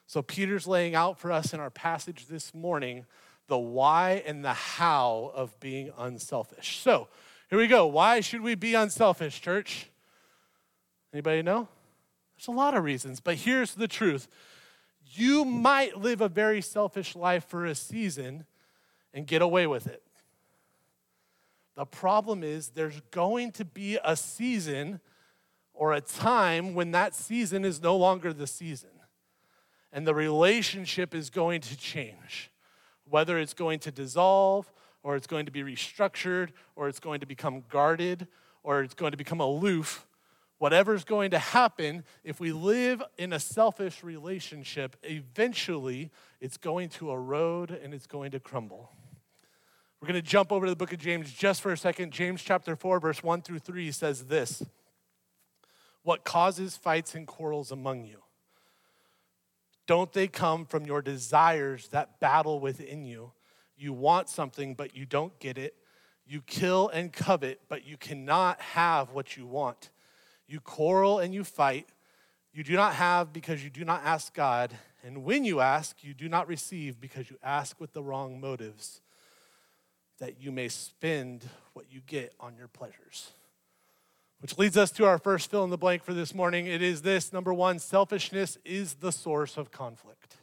So, 0.08 0.22
Peter's 0.22 0.68
laying 0.68 0.94
out 0.94 1.18
for 1.18 1.32
us 1.32 1.54
in 1.54 1.62
our 1.62 1.70
passage 1.70 2.28
this 2.28 2.54
morning 2.54 3.06
the 3.48 3.58
why 3.58 4.24
and 4.26 4.44
the 4.44 4.52
how 4.52 5.32
of 5.34 5.58
being 5.62 5.94
unselfish. 5.98 6.80
So, 6.80 7.08
here 7.54 7.60
we 7.60 7.68
go. 7.68 7.86
Why 7.86 8.20
should 8.20 8.42
we 8.42 8.56
be 8.56 8.74
unselfish, 8.74 9.40
church? 9.40 9.88
Anybody 11.14 11.44
know? 11.44 11.68
There's 12.36 12.48
a 12.48 12.52
lot 12.52 12.74
of 12.74 12.84
reasons, 12.84 13.20
but 13.20 13.36
here's 13.36 13.76
the 13.76 13.88
truth. 13.88 14.28
You 15.06 15.46
might 15.46 15.96
live 15.96 16.22
a 16.22 16.28
very 16.28 16.62
selfish 16.62 17.16
life 17.16 17.46
for 17.46 17.68
a 17.68 17.76
season 17.76 18.46
and 19.14 19.28
get 19.28 19.44
away 19.44 19.68
with 19.68 19.86
it. 19.86 20.02
The 21.76 21.86
problem 21.86 22.44
is 22.44 22.70
there's 22.70 23.00
going 23.12 23.52
to 23.52 23.66
be 23.66 24.00
a 24.04 24.16
season 24.16 25.00
or 25.76 25.94
a 25.94 26.02
time 26.02 26.74
when 26.74 26.90
that 26.94 27.14
season 27.14 27.66
is 27.66 27.80
no 27.80 27.96
longer 27.96 28.34
the 28.34 28.48
season. 28.48 28.90
And 29.92 30.08
the 30.08 30.16
relationship 30.16 31.14
is 31.14 31.30
going 31.30 31.62
to 31.62 31.78
change. 31.78 32.50
Whether 33.08 33.38
it's 33.38 33.54
going 33.54 33.78
to 33.82 33.92
dissolve, 33.92 34.74
or 35.04 35.16
it's 35.16 35.28
going 35.28 35.46
to 35.46 35.52
be 35.52 35.62
restructured, 35.62 36.50
or 36.76 36.88
it's 36.88 37.00
going 37.00 37.20
to 37.20 37.26
become 37.26 37.64
guarded, 37.70 38.28
or 38.64 38.82
it's 38.82 38.94
going 38.94 39.12
to 39.12 39.18
become 39.18 39.40
aloof, 39.40 40.08
whatever's 40.58 41.04
going 41.04 41.32
to 41.32 41.40
happen, 41.40 42.04
if 42.24 42.40
we 42.40 42.54
live 42.54 43.04
in 43.18 43.34
a 43.34 43.40
selfish 43.40 44.04
relationship, 44.04 44.96
eventually 45.04 46.10
it's 46.40 46.58
going 46.58 46.88
to 46.88 47.12
erode 47.12 47.72
and 47.72 47.94
it's 47.94 48.08
going 48.08 48.32
to 48.32 48.40
crumble. 48.40 48.90
We're 50.00 50.08
going 50.08 50.22
to 50.22 50.28
jump 50.28 50.52
over 50.52 50.66
to 50.66 50.70
the 50.70 50.76
book 50.76 50.94
of 50.94 51.00
James 51.00 51.32
just 51.32 51.62
for 51.62 51.72
a 51.72 51.78
second. 51.78 52.12
James 52.12 52.42
chapter 52.42 52.76
4, 52.76 53.00
verse 53.00 53.22
1 53.22 53.42
through 53.42 53.60
3 53.60 53.92
says 53.92 54.26
this 54.26 54.64
what 56.04 56.26
causes 56.26 56.76
fights 56.76 57.16
and 57.16 57.26
quarrels 57.26 57.72
among 57.72 58.06
you? 58.06 58.20
Don't 59.88 60.12
they 60.14 60.28
come 60.28 60.66
from 60.66 60.86
your 60.86 61.02
desires 61.02 61.88
that 61.90 62.20
battle 62.20 62.60
within 62.60 63.06
you? 63.06 63.32
You 63.78 63.94
want 63.94 64.30
something, 64.30 64.76
but 64.76 64.96
you 64.96 65.06
don't 65.06 65.38
get 65.40 65.58
it. 65.58 65.76
You 66.26 66.42
kill 66.42 66.90
and 66.90 67.12
covet, 67.12 67.62
but 67.68 67.86
you 67.86 67.98
cannot 67.98 68.62
have 68.62 69.12
what 69.12 69.36
you 69.36 69.46
want. 69.46 69.90
You 70.48 70.60
quarrel 70.60 71.20
and 71.20 71.34
you 71.34 71.44
fight. 71.44 71.90
You 72.54 72.64
do 72.64 72.74
not 72.74 72.94
have 72.94 73.34
because 73.34 73.64
you 73.64 73.70
do 73.70 73.84
not 73.84 74.04
ask 74.06 74.34
God. 74.34 74.72
And 75.04 75.24
when 75.24 75.44
you 75.44 75.60
ask, 75.60 76.04
you 76.04 76.14
do 76.14 76.30
not 76.30 76.48
receive 76.48 77.02
because 77.02 77.30
you 77.30 77.38
ask 77.44 77.80
with 77.80 77.94
the 77.94 78.04
wrong 78.04 78.40
motives, 78.40 79.02
that 80.20 80.40
you 80.40 80.52
may 80.52 80.70
spend 80.70 81.50
what 81.74 81.92
you 81.92 82.02
get 82.06 82.34
on 82.40 82.56
your 82.56 82.68
pleasures. 82.68 83.32
Which 84.40 84.58
leads 84.58 84.78
us 84.78 84.92
to 84.92 85.06
our 85.06 85.18
first 85.18 85.50
fill 85.50 85.64
in 85.64 85.70
the 85.70 85.78
blank 85.78 86.04
for 86.04 86.14
this 86.14 86.36
morning. 86.36 86.68
It 86.68 86.82
is 86.82 87.02
this 87.02 87.34
number 87.34 87.54
one, 87.54 87.80
selfishness 87.80 88.58
is 88.64 88.96
the 88.96 89.12
source 89.12 89.58
of 89.58 89.72
conflict. 89.72 90.38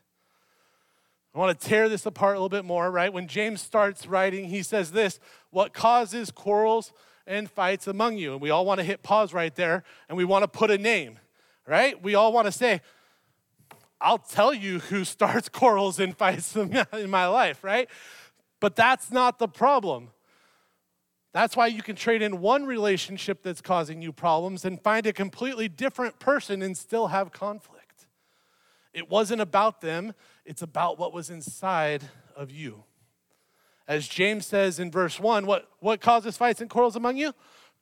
I 1.34 1.38
want 1.38 1.58
to 1.58 1.66
tear 1.66 1.88
this 1.88 2.06
apart 2.06 2.36
a 2.36 2.40
little 2.40 2.48
bit 2.48 2.64
more, 2.64 2.90
right? 2.90 3.12
When 3.12 3.28
James 3.28 3.60
starts 3.60 4.06
writing, 4.06 4.46
he 4.46 4.62
says 4.62 4.90
this 4.92 5.20
What 5.50 5.72
causes 5.72 6.30
quarrels 6.30 6.92
and 7.26 7.50
fights 7.50 7.86
among 7.86 8.18
you? 8.18 8.32
And 8.32 8.40
we 8.40 8.50
all 8.50 8.64
want 8.64 8.78
to 8.78 8.84
hit 8.84 9.02
pause 9.02 9.32
right 9.32 9.54
there 9.54 9.84
and 10.08 10.18
we 10.18 10.24
want 10.24 10.42
to 10.42 10.48
put 10.48 10.70
a 10.70 10.78
name, 10.78 11.18
right? 11.66 12.00
We 12.02 12.14
all 12.14 12.32
want 12.32 12.46
to 12.46 12.52
say, 12.52 12.80
I'll 14.00 14.18
tell 14.18 14.52
you 14.52 14.80
who 14.80 15.04
starts 15.04 15.48
quarrels 15.48 16.00
and 16.00 16.16
fights 16.16 16.56
in 16.56 17.10
my 17.10 17.26
life, 17.26 17.62
right? 17.62 17.88
But 18.58 18.76
that's 18.76 19.10
not 19.10 19.38
the 19.38 19.48
problem. 19.48 20.10
That's 21.32 21.56
why 21.56 21.68
you 21.68 21.80
can 21.80 21.94
trade 21.94 22.22
in 22.22 22.40
one 22.40 22.66
relationship 22.66 23.42
that's 23.44 23.60
causing 23.60 24.02
you 24.02 24.12
problems 24.12 24.64
and 24.64 24.80
find 24.82 25.06
a 25.06 25.12
completely 25.12 25.68
different 25.68 26.18
person 26.18 26.60
and 26.60 26.76
still 26.76 27.06
have 27.06 27.30
conflict. 27.30 27.80
It 28.92 29.08
wasn't 29.08 29.40
about 29.40 29.80
them, 29.80 30.14
it's 30.50 30.62
about 30.62 30.98
what 30.98 31.12
was 31.12 31.30
inside 31.30 32.02
of 32.34 32.50
you. 32.50 32.82
As 33.86 34.08
James 34.08 34.44
says 34.48 34.80
in 34.80 34.90
verse 34.90 35.20
1, 35.20 35.46
what, 35.46 35.68
what 35.78 36.00
causes 36.00 36.36
fights 36.36 36.60
and 36.60 36.68
quarrels 36.68 36.96
among 36.96 37.18
you? 37.18 37.32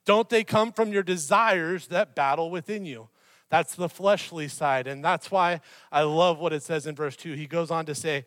Don't 0.05 0.29
they 0.29 0.43
come 0.43 0.71
from 0.71 0.93
your 0.93 1.01
desires 1.01 1.87
that 1.87 2.13
battle 2.13 2.51
within 2.51 2.85
you? 2.85 3.09
That's 3.49 3.73
the 3.73 3.89
fleshly 3.89 4.47
side. 4.47 4.85
And 4.85 5.03
that's 5.03 5.31
why 5.31 5.61
I 5.91 6.03
love 6.03 6.37
what 6.37 6.53
it 6.53 6.61
says 6.61 6.85
in 6.85 6.93
verse 6.93 7.15
2. 7.15 7.33
He 7.33 7.47
goes 7.47 7.71
on 7.71 7.87
to 7.87 7.95
say, 7.95 8.25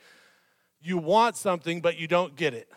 You 0.81 0.99
want 0.99 1.37
something, 1.37 1.81
but 1.81 1.97
you 1.97 2.09
don't 2.09 2.35
get 2.35 2.53
it, 2.53 2.69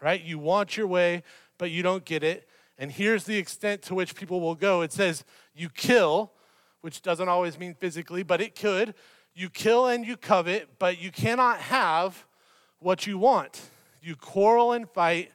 right? 0.00 0.22
You 0.22 0.38
want 0.38 0.78
your 0.78 0.86
way, 0.86 1.24
but 1.58 1.70
you 1.70 1.82
don't 1.82 2.06
get 2.06 2.24
it. 2.24 2.48
And 2.78 2.90
here's 2.90 3.24
the 3.24 3.36
extent 3.36 3.82
to 3.82 3.94
which 3.94 4.14
people 4.14 4.40
will 4.40 4.54
go 4.54 4.80
it 4.80 4.94
says, 4.94 5.24
You 5.54 5.68
kill, 5.68 6.32
which 6.80 7.02
doesn't 7.02 7.28
always 7.28 7.58
mean 7.58 7.74
physically, 7.74 8.22
but 8.22 8.40
it 8.40 8.54
could. 8.54 8.94
You 9.34 9.48
kill 9.48 9.86
and 9.86 10.04
you 10.06 10.16
covet, 10.16 10.78
but 10.78 11.00
you 11.00 11.10
cannot 11.10 11.58
have 11.58 12.26
what 12.78 13.06
you 13.06 13.18
want. 13.18 13.60
You 14.02 14.16
quarrel 14.16 14.72
and 14.72 14.88
fight. 14.88 15.30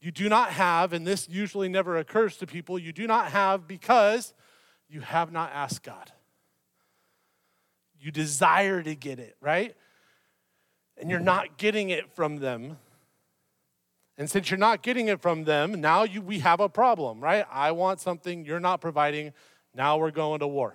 You 0.00 0.10
do 0.10 0.28
not 0.28 0.50
have, 0.50 0.92
and 0.92 1.06
this 1.06 1.28
usually 1.28 1.68
never 1.68 1.96
occurs 1.96 2.36
to 2.38 2.46
people, 2.46 2.78
you 2.78 2.92
do 2.92 3.06
not 3.06 3.32
have 3.32 3.66
because 3.66 4.32
you 4.88 5.00
have 5.00 5.30
not 5.32 5.50
asked 5.52 5.82
God. 5.82 6.12
You 8.00 8.10
desire 8.10 8.82
to 8.82 8.94
get 8.94 9.18
it, 9.18 9.36
right? 9.40 9.74
And 10.96 11.10
you're 11.10 11.20
not 11.20 11.58
getting 11.58 11.90
it 11.90 12.10
from 12.14 12.36
them 12.36 12.78
and 14.20 14.28
since 14.28 14.50
you're 14.50 14.58
not 14.58 14.82
getting 14.82 15.08
it 15.08 15.22
from 15.22 15.44
them, 15.44 15.80
now 15.80 16.02
you, 16.02 16.20
we 16.20 16.40
have 16.40 16.60
a 16.60 16.68
problem, 16.68 17.20
right? 17.20 17.46
I 17.50 17.72
want 17.72 18.00
something 18.00 18.44
you're 18.44 18.60
not 18.60 18.82
providing. 18.82 19.32
Now 19.74 19.96
we're 19.96 20.10
going 20.10 20.40
to 20.40 20.46
war. 20.46 20.74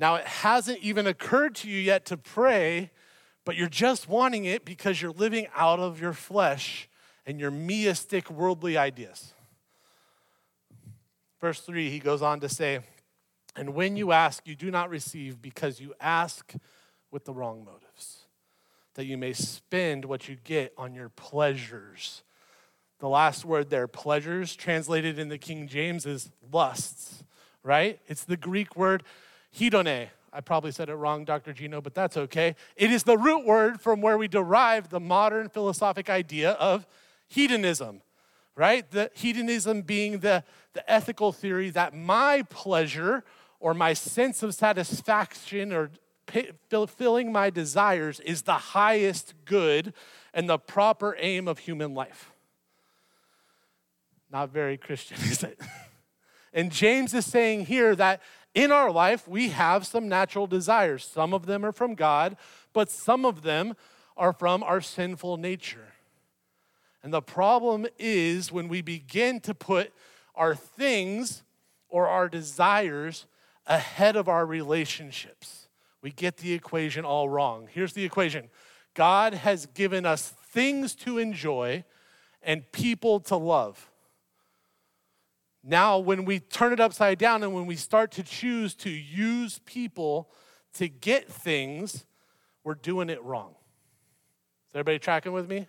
Now, 0.00 0.14
it 0.14 0.26
hasn't 0.26 0.78
even 0.78 1.06
occurred 1.06 1.54
to 1.56 1.68
you 1.68 1.78
yet 1.78 2.06
to 2.06 2.16
pray, 2.16 2.90
but 3.44 3.54
you're 3.54 3.68
just 3.68 4.08
wanting 4.08 4.46
it 4.46 4.64
because 4.64 5.02
you're 5.02 5.12
living 5.12 5.46
out 5.54 5.78
of 5.78 6.00
your 6.00 6.14
flesh 6.14 6.88
and 7.26 7.38
your 7.38 7.50
meistic 7.50 8.30
worldly 8.30 8.78
ideas. 8.78 9.34
Verse 11.38 11.60
3, 11.60 11.90
he 11.90 11.98
goes 11.98 12.22
on 12.22 12.40
to 12.40 12.48
say, 12.48 12.80
And 13.54 13.74
when 13.74 13.94
you 13.94 14.10
ask, 14.10 14.46
you 14.46 14.56
do 14.56 14.70
not 14.70 14.88
receive 14.88 15.42
because 15.42 15.80
you 15.80 15.92
ask 16.00 16.54
with 17.10 17.26
the 17.26 17.34
wrong 17.34 17.62
motives 17.62 18.20
that 18.94 19.04
you 19.04 19.18
may 19.18 19.34
spend 19.34 20.06
what 20.06 20.28
you 20.28 20.36
get 20.44 20.72
on 20.78 20.94
your 20.94 21.10
pleasures. 21.10 22.22
The 23.00 23.08
last 23.08 23.44
word 23.44 23.68
there, 23.68 23.86
pleasures, 23.86 24.56
translated 24.56 25.18
in 25.18 25.28
the 25.28 25.38
King 25.38 25.68
James 25.68 26.06
is 26.06 26.30
lusts, 26.50 27.22
right? 27.62 28.00
It's 28.06 28.24
the 28.24 28.38
Greek 28.38 28.76
word 28.76 29.04
hedone, 29.56 30.08
I 30.32 30.40
probably 30.40 30.70
said 30.70 30.88
it 30.88 30.94
wrong, 30.94 31.24
Dr. 31.24 31.52
Gino, 31.52 31.80
but 31.80 31.94
that's 31.94 32.16
okay. 32.16 32.54
It 32.76 32.90
is 32.90 33.02
the 33.02 33.18
root 33.18 33.44
word 33.44 33.80
from 33.80 34.00
where 34.00 34.16
we 34.16 34.28
derive 34.28 34.88
the 34.88 35.00
modern 35.00 35.48
philosophic 35.48 36.08
idea 36.08 36.52
of 36.52 36.86
hedonism, 37.26 38.02
right? 38.54 38.88
The 38.88 39.10
hedonism 39.14 39.82
being 39.82 40.20
the, 40.20 40.44
the 40.72 40.88
ethical 40.90 41.32
theory 41.32 41.70
that 41.70 41.94
my 41.94 42.42
pleasure 42.48 43.24
or 43.58 43.74
my 43.74 43.92
sense 43.92 44.42
of 44.42 44.54
satisfaction 44.54 45.72
or 45.72 45.90
fulfilling 46.68 47.32
my 47.32 47.50
desires 47.50 48.20
is 48.20 48.42
the 48.42 48.52
highest 48.52 49.34
good 49.44 49.92
and 50.32 50.48
the 50.48 50.58
proper 50.58 51.16
aim 51.18 51.48
of 51.48 51.58
human 51.58 51.92
life. 51.92 52.30
Not 54.30 54.50
very 54.50 54.76
Christian, 54.76 55.16
is 55.22 55.42
it? 55.42 55.60
And 56.52 56.72
James 56.72 57.14
is 57.14 57.26
saying 57.26 57.66
here 57.66 57.94
that 57.96 58.20
in 58.54 58.72
our 58.72 58.90
life, 58.90 59.28
we 59.28 59.50
have 59.50 59.86
some 59.86 60.08
natural 60.08 60.46
desires. 60.46 61.04
Some 61.04 61.32
of 61.32 61.46
them 61.46 61.64
are 61.64 61.72
from 61.72 61.94
God, 61.94 62.36
but 62.72 62.90
some 62.90 63.24
of 63.24 63.42
them 63.42 63.74
are 64.16 64.32
from 64.32 64.62
our 64.62 64.80
sinful 64.80 65.36
nature. 65.36 65.92
And 67.02 67.12
the 67.12 67.22
problem 67.22 67.86
is 67.98 68.52
when 68.52 68.68
we 68.68 68.82
begin 68.82 69.40
to 69.40 69.54
put 69.54 69.92
our 70.34 70.54
things 70.54 71.42
or 71.88 72.08
our 72.08 72.28
desires 72.28 73.26
ahead 73.66 74.16
of 74.16 74.28
our 74.28 74.44
relationships, 74.44 75.68
we 76.02 76.10
get 76.10 76.38
the 76.38 76.52
equation 76.52 77.04
all 77.04 77.28
wrong. 77.28 77.68
Here's 77.70 77.92
the 77.92 78.04
equation 78.04 78.48
God 78.94 79.34
has 79.34 79.66
given 79.66 80.04
us 80.04 80.34
things 80.50 80.94
to 80.96 81.18
enjoy 81.18 81.84
and 82.42 82.70
people 82.72 83.20
to 83.20 83.36
love. 83.36 83.89
Now, 85.62 85.98
when 85.98 86.24
we 86.24 86.40
turn 86.40 86.72
it 86.72 86.80
upside 86.80 87.18
down 87.18 87.42
and 87.42 87.54
when 87.54 87.66
we 87.66 87.76
start 87.76 88.12
to 88.12 88.22
choose 88.22 88.74
to 88.76 88.90
use 88.90 89.60
people 89.64 90.30
to 90.74 90.88
get 90.88 91.28
things, 91.28 92.06
we're 92.64 92.74
doing 92.74 93.10
it 93.10 93.22
wrong. 93.22 93.54
Is 94.68 94.74
everybody 94.74 94.98
tracking 94.98 95.32
with 95.32 95.48
me? 95.48 95.66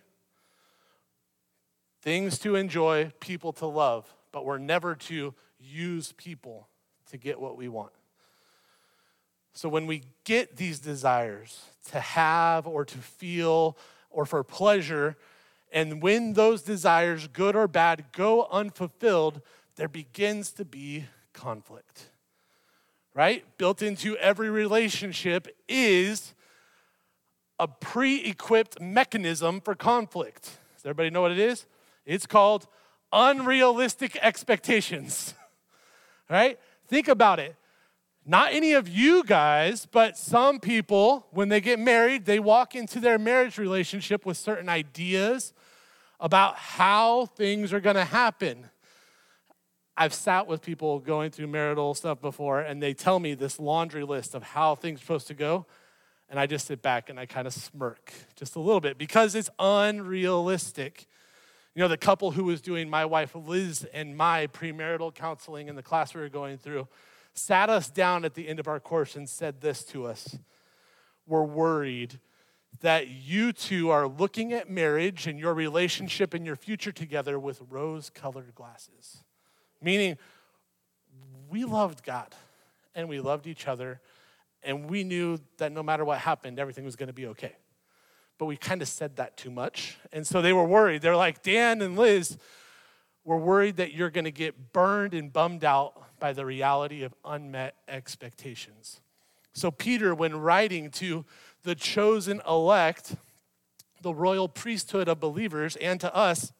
Things 2.00 2.38
to 2.40 2.56
enjoy, 2.56 3.12
people 3.20 3.52
to 3.54 3.66
love, 3.66 4.12
but 4.32 4.44
we're 4.44 4.58
never 4.58 4.94
to 4.94 5.34
use 5.60 6.12
people 6.12 6.68
to 7.10 7.18
get 7.18 7.40
what 7.40 7.56
we 7.56 7.68
want. 7.68 7.92
So 9.52 9.68
when 9.68 9.86
we 9.86 10.02
get 10.24 10.56
these 10.56 10.78
desires 10.78 11.64
to 11.90 12.00
have 12.00 12.66
or 12.66 12.84
to 12.86 12.98
feel 12.98 13.76
or 14.10 14.24
for 14.24 14.42
pleasure, 14.42 15.16
and 15.72 16.02
when 16.02 16.32
those 16.32 16.62
desires, 16.62 17.28
good 17.28 17.54
or 17.54 17.68
bad, 17.68 18.06
go 18.12 18.48
unfulfilled, 18.50 19.42
there 19.76 19.88
begins 19.88 20.52
to 20.52 20.64
be 20.64 21.06
conflict. 21.32 22.10
Right? 23.14 23.44
Built 23.58 23.82
into 23.82 24.16
every 24.16 24.48
relationship 24.48 25.48
is 25.68 26.34
a 27.58 27.68
pre 27.68 28.24
equipped 28.24 28.80
mechanism 28.80 29.60
for 29.60 29.74
conflict. 29.74 30.44
Does 30.76 30.86
everybody 30.86 31.10
know 31.10 31.22
what 31.22 31.32
it 31.32 31.38
is? 31.38 31.66
It's 32.06 32.26
called 32.26 32.66
unrealistic 33.12 34.16
expectations. 34.22 35.34
right? 36.30 36.58
Think 36.88 37.08
about 37.08 37.38
it. 37.38 37.56
Not 38.24 38.52
any 38.52 38.72
of 38.72 38.88
you 38.88 39.24
guys, 39.24 39.86
but 39.86 40.16
some 40.16 40.60
people, 40.60 41.26
when 41.32 41.48
they 41.48 41.60
get 41.60 41.78
married, 41.78 42.24
they 42.24 42.38
walk 42.38 42.74
into 42.74 43.00
their 43.00 43.18
marriage 43.18 43.58
relationship 43.58 44.24
with 44.24 44.36
certain 44.36 44.68
ideas 44.68 45.52
about 46.20 46.56
how 46.56 47.26
things 47.26 47.72
are 47.72 47.80
to 47.96 48.04
happen. 48.04 48.70
I've 49.96 50.14
sat 50.14 50.46
with 50.46 50.62
people 50.62 50.98
going 51.00 51.30
through 51.30 51.48
marital 51.48 51.94
stuff 51.94 52.20
before, 52.20 52.60
and 52.60 52.82
they 52.82 52.94
tell 52.94 53.20
me 53.20 53.34
this 53.34 53.58
laundry 53.58 54.04
list 54.04 54.34
of 54.34 54.42
how 54.42 54.74
things 54.74 55.00
are 55.00 55.02
supposed 55.02 55.26
to 55.28 55.34
go. 55.34 55.66
And 56.30 56.40
I 56.40 56.46
just 56.46 56.66
sit 56.66 56.80
back 56.80 57.10
and 57.10 57.20
I 57.20 57.26
kind 57.26 57.46
of 57.46 57.52
smirk 57.52 58.10
just 58.36 58.56
a 58.56 58.60
little 58.60 58.80
bit 58.80 58.96
because 58.96 59.34
it's 59.34 59.50
unrealistic. 59.58 61.06
You 61.74 61.80
know, 61.80 61.88
the 61.88 61.98
couple 61.98 62.30
who 62.30 62.44
was 62.44 62.62
doing 62.62 62.88
my 62.88 63.04
wife 63.04 63.34
Liz 63.34 63.86
and 63.92 64.16
my 64.16 64.46
premarital 64.46 65.14
counseling 65.14 65.68
in 65.68 65.76
the 65.76 65.82
class 65.82 66.14
we 66.14 66.22
were 66.22 66.30
going 66.30 66.56
through 66.56 66.88
sat 67.34 67.68
us 67.68 67.90
down 67.90 68.24
at 68.24 68.32
the 68.32 68.48
end 68.48 68.60
of 68.60 68.68
our 68.68 68.80
course 68.80 69.14
and 69.14 69.28
said 69.28 69.60
this 69.60 69.84
to 69.84 70.06
us 70.06 70.38
We're 71.26 71.44
worried 71.44 72.18
that 72.80 73.08
you 73.08 73.52
two 73.52 73.90
are 73.90 74.08
looking 74.08 74.54
at 74.54 74.70
marriage 74.70 75.26
and 75.26 75.38
your 75.38 75.52
relationship 75.52 76.32
and 76.32 76.46
your 76.46 76.56
future 76.56 76.92
together 76.92 77.38
with 77.38 77.60
rose 77.68 78.08
colored 78.08 78.54
glasses. 78.54 79.22
Meaning, 79.82 80.16
we 81.50 81.64
loved 81.64 82.04
God 82.04 82.34
and 82.94 83.08
we 83.08 83.20
loved 83.20 83.46
each 83.46 83.66
other, 83.66 84.00
and 84.62 84.88
we 84.88 85.02
knew 85.02 85.38
that 85.58 85.72
no 85.72 85.82
matter 85.82 86.04
what 86.04 86.18
happened, 86.18 86.58
everything 86.58 86.84
was 86.84 86.96
going 86.96 87.06
to 87.08 87.12
be 87.12 87.26
okay. 87.26 87.56
But 88.38 88.46
we 88.46 88.56
kind 88.56 88.82
of 88.82 88.88
said 88.88 89.16
that 89.16 89.36
too 89.36 89.50
much. 89.50 89.98
And 90.12 90.26
so 90.26 90.42
they 90.42 90.52
were 90.52 90.64
worried. 90.64 91.02
They're 91.02 91.16
like, 91.16 91.42
Dan 91.42 91.80
and 91.80 91.96
Liz, 91.96 92.36
we're 93.24 93.38
worried 93.38 93.76
that 93.76 93.94
you're 93.94 94.10
going 94.10 94.24
to 94.24 94.32
get 94.32 94.72
burned 94.72 95.14
and 95.14 95.32
bummed 95.32 95.64
out 95.64 96.18
by 96.18 96.32
the 96.32 96.44
reality 96.44 97.02
of 97.02 97.14
unmet 97.24 97.76
expectations. 97.88 99.00
So, 99.52 99.70
Peter, 99.70 100.14
when 100.14 100.36
writing 100.36 100.90
to 100.92 101.24
the 101.62 101.74
chosen 101.74 102.40
elect, 102.48 103.16
the 104.00 104.14
royal 104.14 104.48
priesthood 104.48 105.08
of 105.08 105.20
believers, 105.20 105.76
and 105.76 106.00
to 106.00 106.14
us, 106.14 106.52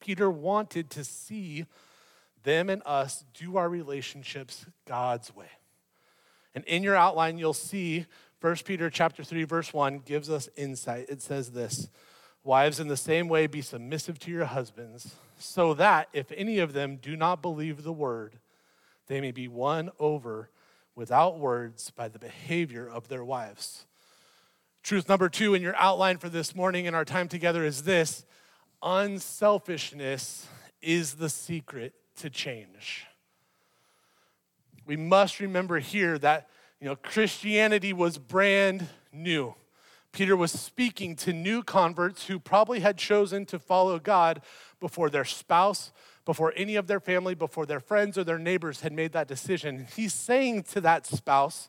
Peter 0.00 0.30
wanted 0.30 0.90
to 0.90 1.04
see 1.04 1.66
them 2.46 2.70
and 2.70 2.80
us 2.86 3.24
do 3.34 3.58
our 3.58 3.68
relationships 3.68 4.64
God's 4.86 5.34
way. 5.36 5.50
And 6.54 6.64
in 6.64 6.82
your 6.82 6.96
outline, 6.96 7.36
you'll 7.36 7.52
see 7.52 8.06
1 8.40 8.56
Peter 8.64 8.88
chapter 8.88 9.22
3, 9.22 9.44
verse 9.44 9.74
1 9.74 9.98
gives 10.06 10.30
us 10.30 10.48
insight. 10.56 11.10
It 11.10 11.20
says 11.20 11.50
this 11.50 11.88
Wives, 12.44 12.80
in 12.80 12.88
the 12.88 12.96
same 12.96 13.28
way, 13.28 13.46
be 13.48 13.60
submissive 13.60 14.18
to 14.20 14.30
your 14.30 14.44
husbands, 14.44 15.16
so 15.38 15.74
that 15.74 16.08
if 16.12 16.32
any 16.32 16.60
of 16.60 16.72
them 16.72 16.96
do 16.96 17.16
not 17.16 17.42
believe 17.42 17.82
the 17.82 17.92
word, 17.92 18.38
they 19.08 19.20
may 19.20 19.32
be 19.32 19.48
won 19.48 19.90
over 19.98 20.48
without 20.94 21.38
words 21.38 21.90
by 21.90 22.08
the 22.08 22.18
behavior 22.18 22.88
of 22.88 23.08
their 23.08 23.24
wives. 23.24 23.84
Truth 24.84 25.08
number 25.08 25.28
two 25.28 25.54
in 25.54 25.62
your 25.62 25.76
outline 25.76 26.18
for 26.18 26.28
this 26.28 26.54
morning 26.54 26.86
and 26.86 26.94
our 26.94 27.04
time 27.04 27.26
together 27.26 27.64
is 27.64 27.82
this 27.82 28.24
unselfishness 28.82 30.46
is 30.80 31.14
the 31.14 31.28
secret 31.28 31.92
to 32.16 32.30
change. 32.30 33.06
We 34.86 34.96
must 34.96 35.40
remember 35.40 35.78
here 35.78 36.18
that 36.18 36.48
you 36.80 36.86
know 36.86 36.96
Christianity 36.96 37.92
was 37.92 38.18
brand 38.18 38.88
new. 39.12 39.54
Peter 40.12 40.36
was 40.36 40.50
speaking 40.50 41.14
to 41.14 41.32
new 41.32 41.62
converts 41.62 42.26
who 42.26 42.38
probably 42.38 42.80
had 42.80 42.96
chosen 42.96 43.44
to 43.46 43.58
follow 43.58 43.98
God 43.98 44.40
before 44.80 45.10
their 45.10 45.26
spouse, 45.26 45.92
before 46.24 46.54
any 46.56 46.76
of 46.76 46.86
their 46.86 47.00
family, 47.00 47.34
before 47.34 47.66
their 47.66 47.80
friends 47.80 48.16
or 48.16 48.24
their 48.24 48.38
neighbors 48.38 48.80
had 48.80 48.94
made 48.94 49.12
that 49.12 49.28
decision. 49.28 49.86
He's 49.94 50.14
saying 50.14 50.62
to 50.64 50.80
that 50.80 51.04
spouse, 51.04 51.68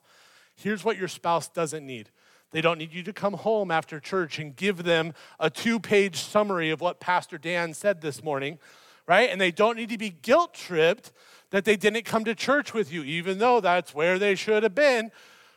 here's 0.55 0.85
what 0.85 0.97
your 0.97 1.09
spouse 1.09 1.49
doesn't 1.49 1.85
need. 1.85 2.09
They 2.51 2.61
don't 2.61 2.77
need 2.77 2.93
you 2.93 3.03
to 3.03 3.11
come 3.11 3.33
home 3.33 3.69
after 3.69 3.99
church 3.99 4.39
and 4.39 4.55
give 4.55 4.83
them 4.83 5.13
a 5.39 5.49
two 5.49 5.79
page 5.79 6.17
summary 6.21 6.69
of 6.69 6.79
what 6.79 7.01
Pastor 7.01 7.37
Dan 7.37 7.73
said 7.73 7.99
this 7.99 8.23
morning 8.23 8.59
right? 9.07 9.29
And 9.29 9.39
they 9.39 9.51
don't 9.51 9.77
need 9.77 9.89
to 9.89 9.97
be 9.97 10.09
guilt 10.09 10.53
tripped 10.53 11.11
that 11.49 11.65
they 11.65 11.77
didn't 11.77 12.03
come 12.03 12.25
to 12.25 12.35
church 12.35 12.73
with 12.73 12.91
you, 12.91 13.03
even 13.03 13.39
though 13.39 13.61
that's 13.61 13.95
where 13.95 14.19
they 14.19 14.35
should 14.35 14.63
have 14.63 14.75
been, 14.75 15.11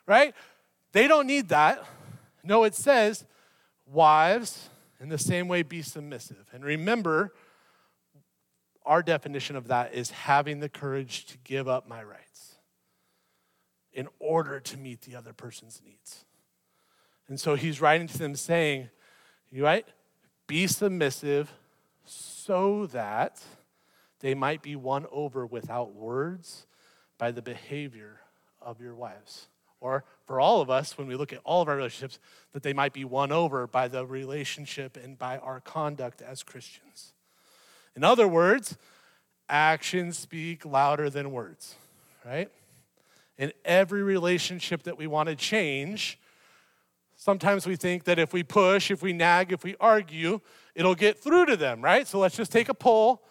right? 0.07 0.35
They 0.93 1.09
don't 1.09 1.27
need 1.27 1.49
that. 1.49 1.85
No, 2.45 2.65
it 2.65 2.75
says, 2.75 3.25
wives, 3.87 4.69
in 5.01 5.09
the 5.09 5.19
same 5.19 5.49
way, 5.49 5.63
be 5.63 5.83
submissive. 5.83 6.47
And 6.53 6.65
remember, 6.65 7.35
our 8.87 9.03
definition 9.03 9.57
of 9.57 9.69
that 9.69 9.93
is 9.95 10.11
having 10.11 10.61
the 10.61 10.69
courage 10.69 11.27
to 11.27 11.39
give 11.39 11.69
up 11.69 11.89
my 11.89 12.03
rights 12.03 12.57
in 13.93 14.09
order 14.21 14.61
to 14.61 14.77
meet 14.77 15.03
the 15.03 15.17
other 15.17 15.33
person's 15.33 15.83
needs. 15.85 16.25
And 17.29 17.39
so 17.39 17.57
he's 17.57 17.81
writing 17.81 18.07
to 18.07 18.19
them 18.19 18.37
saying, 18.37 18.91
you 19.51 19.65
right? 19.65 19.87
Be 20.47 20.67
submissive 20.67 21.53
so 22.11 22.87
that 22.87 23.41
they 24.21 24.35
might 24.35 24.63
be 24.63 24.77
won 24.77 25.07
over 25.11 25.47
without 25.47 25.95
words 25.95 26.67
by 27.19 27.31
the 27.31 27.43
behavior 27.43 28.21
of 28.61 28.81
your 28.81 28.95
wives. 28.95 29.49
Or 29.81 30.05
for 30.27 30.41
all 30.41 30.61
of 30.61 30.69
us, 30.69 30.99
when 30.99 31.07
we 31.07 31.17
look 31.17 31.33
at 31.33 31.41
all 31.45 31.63
of 31.63 31.69
our 31.69 31.77
relationships, 31.77 32.19
that 32.53 32.63
they 32.63 32.75
might 32.75 32.93
be 32.93 33.05
won 33.05 33.33
over 33.33 33.67
by 33.67 33.89
the 33.89 34.05
relationship 34.05 34.99
and 35.03 35.19
by 35.19 35.39
our 35.39 35.61
conduct 35.61 36.21
as 36.21 36.43
Christians. 36.43 37.15
In 37.97 38.05
other 38.05 38.29
words, 38.29 38.77
actions 39.49 40.19
speak 40.19 40.67
louder 40.67 41.09
than 41.09 41.33
words, 41.33 41.77
right? 42.27 42.51
In 43.39 43.53
every 43.65 44.03
relationship 44.03 44.83
that 44.83 44.99
we 44.99 45.07
want 45.07 45.31
to 45.31 45.35
change, 45.35 46.19
sometimes 47.21 47.67
we 47.67 47.77
think 47.77 48.05
that 48.05 48.19
if 48.19 48.33
we 48.33 48.43
push, 48.43 48.91
if 48.91 49.03
we 49.03 49.13
nag, 49.13 49.53
if 49.53 49.63
we 49.63 49.77
argue, 49.79 50.41
it'll 50.75 50.95
get 50.95 51.19
through 51.19 51.45
to 51.45 51.57
them, 51.57 51.83
right? 51.83 52.09
So 52.09 52.19
let's 52.19 52.35
just 52.35 52.51
take 52.51 52.71
a 52.71 52.75
poll, 52.75 53.23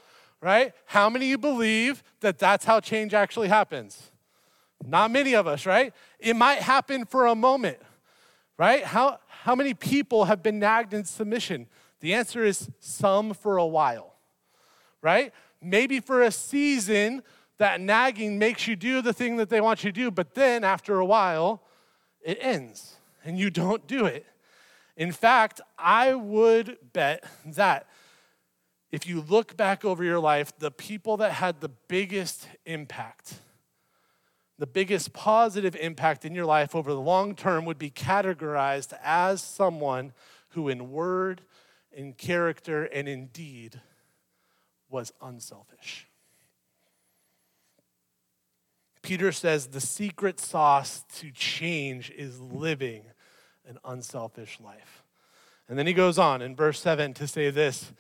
right? 0.41 0.73
How 0.86 1.10
many 1.10 1.25
of 1.25 1.30
you 1.32 1.38
believe 1.39 2.04
that 2.19 2.38
that's 2.38 2.65
how 2.65 2.80
change 2.82 3.15
actually 3.15 3.47
happens? 3.47 4.12
Not 4.86 5.10
many 5.10 5.34
of 5.34 5.47
us, 5.47 5.65
right? 5.65 5.91
It 6.19 6.36
might 6.36 6.60
happen 6.60 7.04
for 7.06 7.25
a 7.25 7.34
moment, 7.34 7.80
right? 8.60 8.84
How, 8.84 9.19
how 9.28 9.56
many 9.56 9.73
people 9.73 10.25
have 10.25 10.43
been 10.43 10.60
nagged 10.60 10.93
in 10.93 11.04
submission? 11.04 11.65
The 11.99 12.13
answer 12.13 12.43
is 12.43 12.69
some 12.80 13.34
for 13.34 13.58
a 13.58 13.65
while, 13.65 14.13
right? 15.02 15.34
Maybe 15.63 15.99
for 15.99 16.21
a 16.21 16.32
season, 16.32 17.23
that 17.58 17.82
nagging 17.82 18.38
makes 18.38 18.67
you 18.67 18.75
do 18.75 19.02
the 19.02 19.13
thing 19.13 19.38
that 19.38 19.49
they 19.49 19.62
want 19.62 19.84
you 19.84 19.91
to 19.91 19.99
do, 19.99 20.12
but 20.12 20.36
then 20.36 20.63
after 20.63 20.99
a 20.99 21.06
while, 21.06 21.63
it 22.23 22.38
ends 22.39 22.98
and 23.30 23.38
you 23.38 23.52
don't 23.52 23.88
do 23.88 24.06
it. 24.06 24.26
In 24.98 25.12
fact, 25.12 25.62
I 25.78 26.15
would 26.15 26.78
bet 26.94 27.24
that 27.46 27.88
if 28.92 29.08
you 29.08 29.22
look 29.22 29.56
back 29.56 29.86
over 29.86 30.04
your 30.04 30.20
life, 30.20 30.52
the 30.58 30.72
people 30.72 31.15
that 31.18 31.34
had 31.34 31.62
the 31.62 31.70
biggest 31.70 32.48
impact, 32.65 33.36
the 34.58 34.65
biggest 34.65 35.13
positive 35.13 35.76
impact 35.76 36.26
in 36.26 36.34
your 36.34 36.46
life 36.46 36.76
over 36.76 36.92
the 36.92 37.00
long 37.00 37.36
term 37.36 37.65
would 37.65 37.78
be 37.78 37.92
categorized 37.92 38.94
as 39.04 39.44
someone 39.44 40.12
who, 40.50 40.68
in 40.68 40.92
word, 40.92 41.44
in 41.92 42.13
character, 42.13 42.86
and 42.86 43.08
in 43.08 43.28
deed, 43.28 43.80
was 44.89 45.13
unselfish. 45.22 46.08
Peter 49.04 49.32
says 49.32 49.68
the 49.68 49.80
secret 49.80 50.39
sauce 50.39 51.06
to 51.15 51.32
change 51.32 52.10
is 52.12 52.42
living 52.42 53.04
an 53.69 53.77
unselfish 53.86 54.60
life. 54.60 55.03
And 55.69 55.77
then 55.77 55.88
he 55.88 55.93
goes 55.93 56.17
on 56.17 56.41
in 56.41 56.55
verse 56.55 56.82
7 56.82 57.13
to 57.13 57.27
say 57.27 57.49
this 57.49 57.93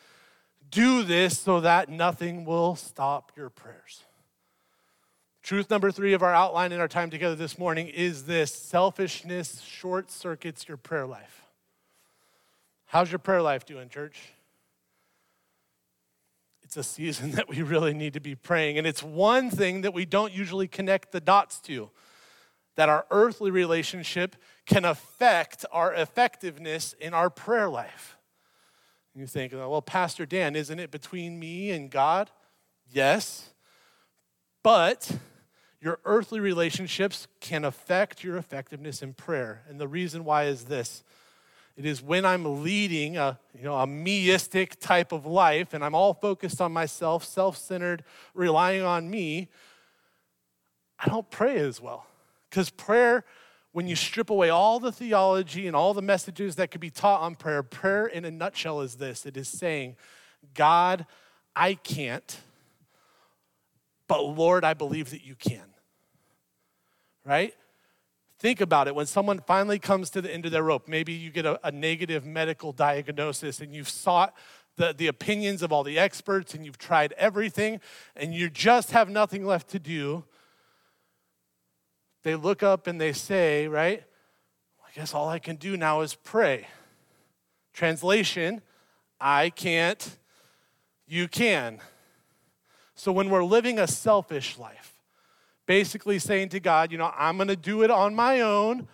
do 0.71 1.01
this 1.03 1.39
so 1.39 1.61
that 1.61 1.89
nothing 1.89 2.45
will 2.45 2.75
stop 2.75 3.31
your 3.35 3.49
prayers. 3.49 4.03
Truth 5.41 5.69
number 5.69 5.89
three 5.91 6.13
of 6.13 6.21
our 6.21 6.33
outline 6.33 6.71
in 6.71 6.79
our 6.79 6.87
time 6.87 7.09
together 7.09 7.35
this 7.35 7.57
morning 7.57 7.87
is 7.87 8.25
this 8.25 8.53
selfishness 8.53 9.61
short 9.61 10.11
circuits 10.11 10.67
your 10.67 10.77
prayer 10.77 11.07
life. 11.07 11.43
How's 12.85 13.11
your 13.11 13.19
prayer 13.19 13.41
life 13.41 13.65
doing, 13.65 13.89
church? 13.89 14.33
It's 16.63 16.77
a 16.77 16.83
season 16.83 17.31
that 17.35 17.49
we 17.49 17.61
really 17.63 17.93
need 17.93 18.13
to 18.13 18.19
be 18.19 18.35
praying. 18.35 18.77
And 18.77 18.85
it's 18.85 19.01
one 19.01 19.49
thing 19.49 19.81
that 19.81 19.93
we 19.93 20.05
don't 20.05 20.33
usually 20.33 20.67
connect 20.67 21.11
the 21.11 21.21
dots 21.21 21.59
to 21.61 21.89
that 22.75 22.89
our 22.89 23.05
earthly 23.11 23.51
relationship 23.51 24.35
can 24.69 24.85
affect 24.85 25.65
our 25.71 25.93
effectiveness 25.93 26.93
in 26.93 27.13
our 27.13 27.29
prayer 27.29 27.67
life. 27.67 28.17
You 29.15 29.25
think, 29.25 29.51
oh, 29.53 29.67
well, 29.67 29.81
Pastor 29.81 30.25
Dan, 30.25 30.55
isn't 30.55 30.79
it 30.79 30.91
between 30.91 31.39
me 31.39 31.71
and 31.71 31.89
God? 31.89 32.29
Yes. 32.91 33.49
But 34.61 35.11
your 35.81 35.99
earthly 36.05 36.39
relationships 36.39 37.27
can 37.39 37.65
affect 37.65 38.23
your 38.23 38.37
effectiveness 38.37 39.01
in 39.01 39.13
prayer. 39.13 39.63
And 39.67 39.79
the 39.79 39.87
reason 39.87 40.23
why 40.23 40.45
is 40.45 40.65
this 40.65 41.03
it 41.75 41.85
is 41.85 42.01
when 42.01 42.25
I'm 42.25 42.61
leading 42.61 43.17
a, 43.17 43.39
you 43.57 43.63
know, 43.63 43.75
a 43.75 43.87
meistic 43.87 44.79
type 44.79 45.11
of 45.11 45.25
life 45.25 45.73
and 45.73 45.83
I'm 45.83 45.95
all 45.95 46.13
focused 46.13 46.61
on 46.61 46.71
myself, 46.71 47.23
self 47.23 47.57
centered, 47.57 48.03
relying 48.33 48.83
on 48.83 49.09
me, 49.09 49.47
I 50.99 51.07
don't 51.07 51.29
pray 51.31 51.57
as 51.57 51.81
well. 51.81 52.05
Because 52.49 52.69
prayer 52.69 53.23
when 53.71 53.87
you 53.87 53.95
strip 53.95 54.29
away 54.29 54.49
all 54.49 54.79
the 54.79 54.91
theology 54.91 55.67
and 55.67 55.75
all 55.75 55.93
the 55.93 56.01
messages 56.01 56.55
that 56.55 56.71
could 56.71 56.81
be 56.81 56.89
taught 56.89 57.21
on 57.21 57.35
prayer, 57.35 57.61
prayer 57.61 58.07
in 58.07 58.25
a 58.25 58.31
nutshell 58.31 58.81
is 58.81 58.95
this 58.95 59.25
it 59.25 59.37
is 59.37 59.47
saying, 59.47 59.95
God, 60.53 61.05
I 61.55 61.75
can't, 61.75 62.39
but 64.07 64.21
Lord, 64.21 64.63
I 64.63 64.73
believe 64.73 65.11
that 65.11 65.23
you 65.23 65.35
can. 65.35 65.65
Right? 67.25 67.53
Think 68.39 68.61
about 68.61 68.87
it. 68.87 68.95
When 68.95 69.05
someone 69.05 69.39
finally 69.45 69.79
comes 69.79 70.09
to 70.11 70.21
the 70.21 70.33
end 70.33 70.45
of 70.45 70.51
their 70.51 70.63
rope, 70.63 70.87
maybe 70.87 71.11
you 71.11 71.29
get 71.29 71.45
a, 71.45 71.59
a 71.67 71.71
negative 71.71 72.25
medical 72.25 72.71
diagnosis 72.71 73.59
and 73.59 73.75
you've 73.75 73.89
sought 73.89 74.33
the, 74.77 74.95
the 74.97 75.07
opinions 75.07 75.61
of 75.61 75.73
all 75.73 75.83
the 75.83 75.99
experts 75.99 76.53
and 76.53 76.65
you've 76.65 76.77
tried 76.77 77.11
everything 77.17 77.81
and 78.15 78.33
you 78.33 78.49
just 78.49 78.91
have 78.91 79.09
nothing 79.09 79.45
left 79.45 79.69
to 79.71 79.79
do 79.79 80.23
they 82.23 82.35
look 82.35 82.63
up 82.63 82.87
and 82.87 82.99
they 82.99 83.13
say, 83.13 83.67
right, 83.67 84.03
I 84.85 84.91
guess 84.95 85.13
all 85.13 85.29
I 85.29 85.39
can 85.39 85.55
do 85.55 85.77
now 85.77 86.01
is 86.01 86.15
pray. 86.15 86.67
Translation, 87.73 88.61
I 89.19 89.49
can't, 89.49 90.17
you 91.07 91.27
can. 91.27 91.79
So 92.95 93.11
when 93.11 93.29
we're 93.29 93.43
living 93.43 93.79
a 93.79 93.87
selfish 93.87 94.57
life, 94.57 94.97
basically 95.65 96.19
saying 96.19 96.49
to 96.49 96.59
God, 96.59 96.91
you 96.91 96.97
know, 96.97 97.13
I'm 97.15 97.37
going 97.37 97.47
to 97.47 97.55
do 97.55 97.83
it 97.83 97.91
on 97.91 98.15
my 98.15 98.41
own. 98.41 98.87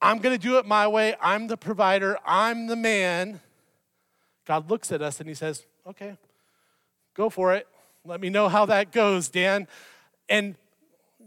I'm 0.00 0.18
going 0.18 0.38
to 0.38 0.40
do 0.40 0.58
it 0.58 0.66
my 0.66 0.86
way. 0.86 1.16
I'm 1.20 1.46
the 1.46 1.56
provider. 1.56 2.18
I'm 2.24 2.66
the 2.66 2.76
man. 2.76 3.40
God 4.46 4.70
looks 4.70 4.92
at 4.92 5.02
us 5.02 5.18
and 5.20 5.28
he 5.28 5.34
says, 5.34 5.64
okay, 5.86 6.16
go 7.14 7.30
for 7.30 7.54
it. 7.54 7.66
Let 8.04 8.20
me 8.20 8.30
know 8.30 8.48
how 8.48 8.66
that 8.66 8.92
goes, 8.92 9.28
Dan. 9.28 9.66
And 10.28 10.54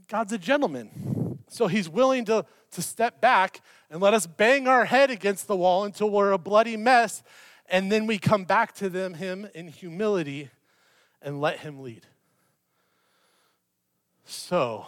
God's 0.09 0.33
a 0.33 0.37
gentleman. 0.37 1.39
So 1.49 1.67
he's 1.67 1.87
willing 1.87 2.25
to, 2.25 2.45
to 2.71 2.81
step 2.81 3.21
back 3.21 3.61
and 3.89 4.01
let 4.01 4.13
us 4.13 4.27
bang 4.27 4.67
our 4.67 4.85
head 4.85 5.09
against 5.11 5.47
the 5.47 5.55
wall 5.55 5.85
until 5.85 6.09
we're 6.09 6.31
a 6.31 6.37
bloody 6.37 6.75
mess. 6.75 7.23
And 7.69 7.91
then 7.91 8.07
we 8.07 8.17
come 8.17 8.43
back 8.43 8.73
to 8.75 8.89
them, 8.89 9.13
him 9.13 9.47
in 9.53 9.67
humility 9.67 10.49
and 11.21 11.39
let 11.39 11.59
him 11.59 11.79
lead. 11.79 12.05
So 14.25 14.87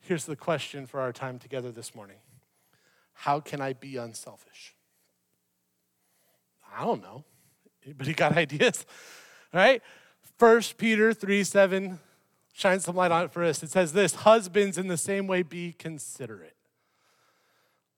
here's 0.00 0.24
the 0.24 0.36
question 0.36 0.86
for 0.86 1.00
our 1.00 1.12
time 1.12 1.38
together 1.38 1.70
this 1.70 1.94
morning 1.94 2.16
How 3.12 3.40
can 3.40 3.60
I 3.60 3.74
be 3.74 3.96
unselfish? 3.96 4.74
I 6.74 6.84
don't 6.84 7.02
know. 7.02 7.24
Anybody 7.84 8.14
got 8.14 8.36
ideas? 8.36 8.86
All 9.52 9.60
right? 9.60 9.82
1 10.38 10.62
Peter 10.78 11.12
3 11.12 11.44
7 11.44 11.98
shine 12.60 12.80
some 12.80 12.94
light 12.94 13.10
on 13.10 13.24
it 13.24 13.32
for 13.32 13.42
us. 13.42 13.62
It 13.62 13.70
says 13.70 13.92
this 13.92 14.14
Husbands, 14.16 14.76
in 14.76 14.88
the 14.88 14.96
same 14.96 15.26
way, 15.26 15.42
be 15.42 15.72
considerate. 15.72 16.56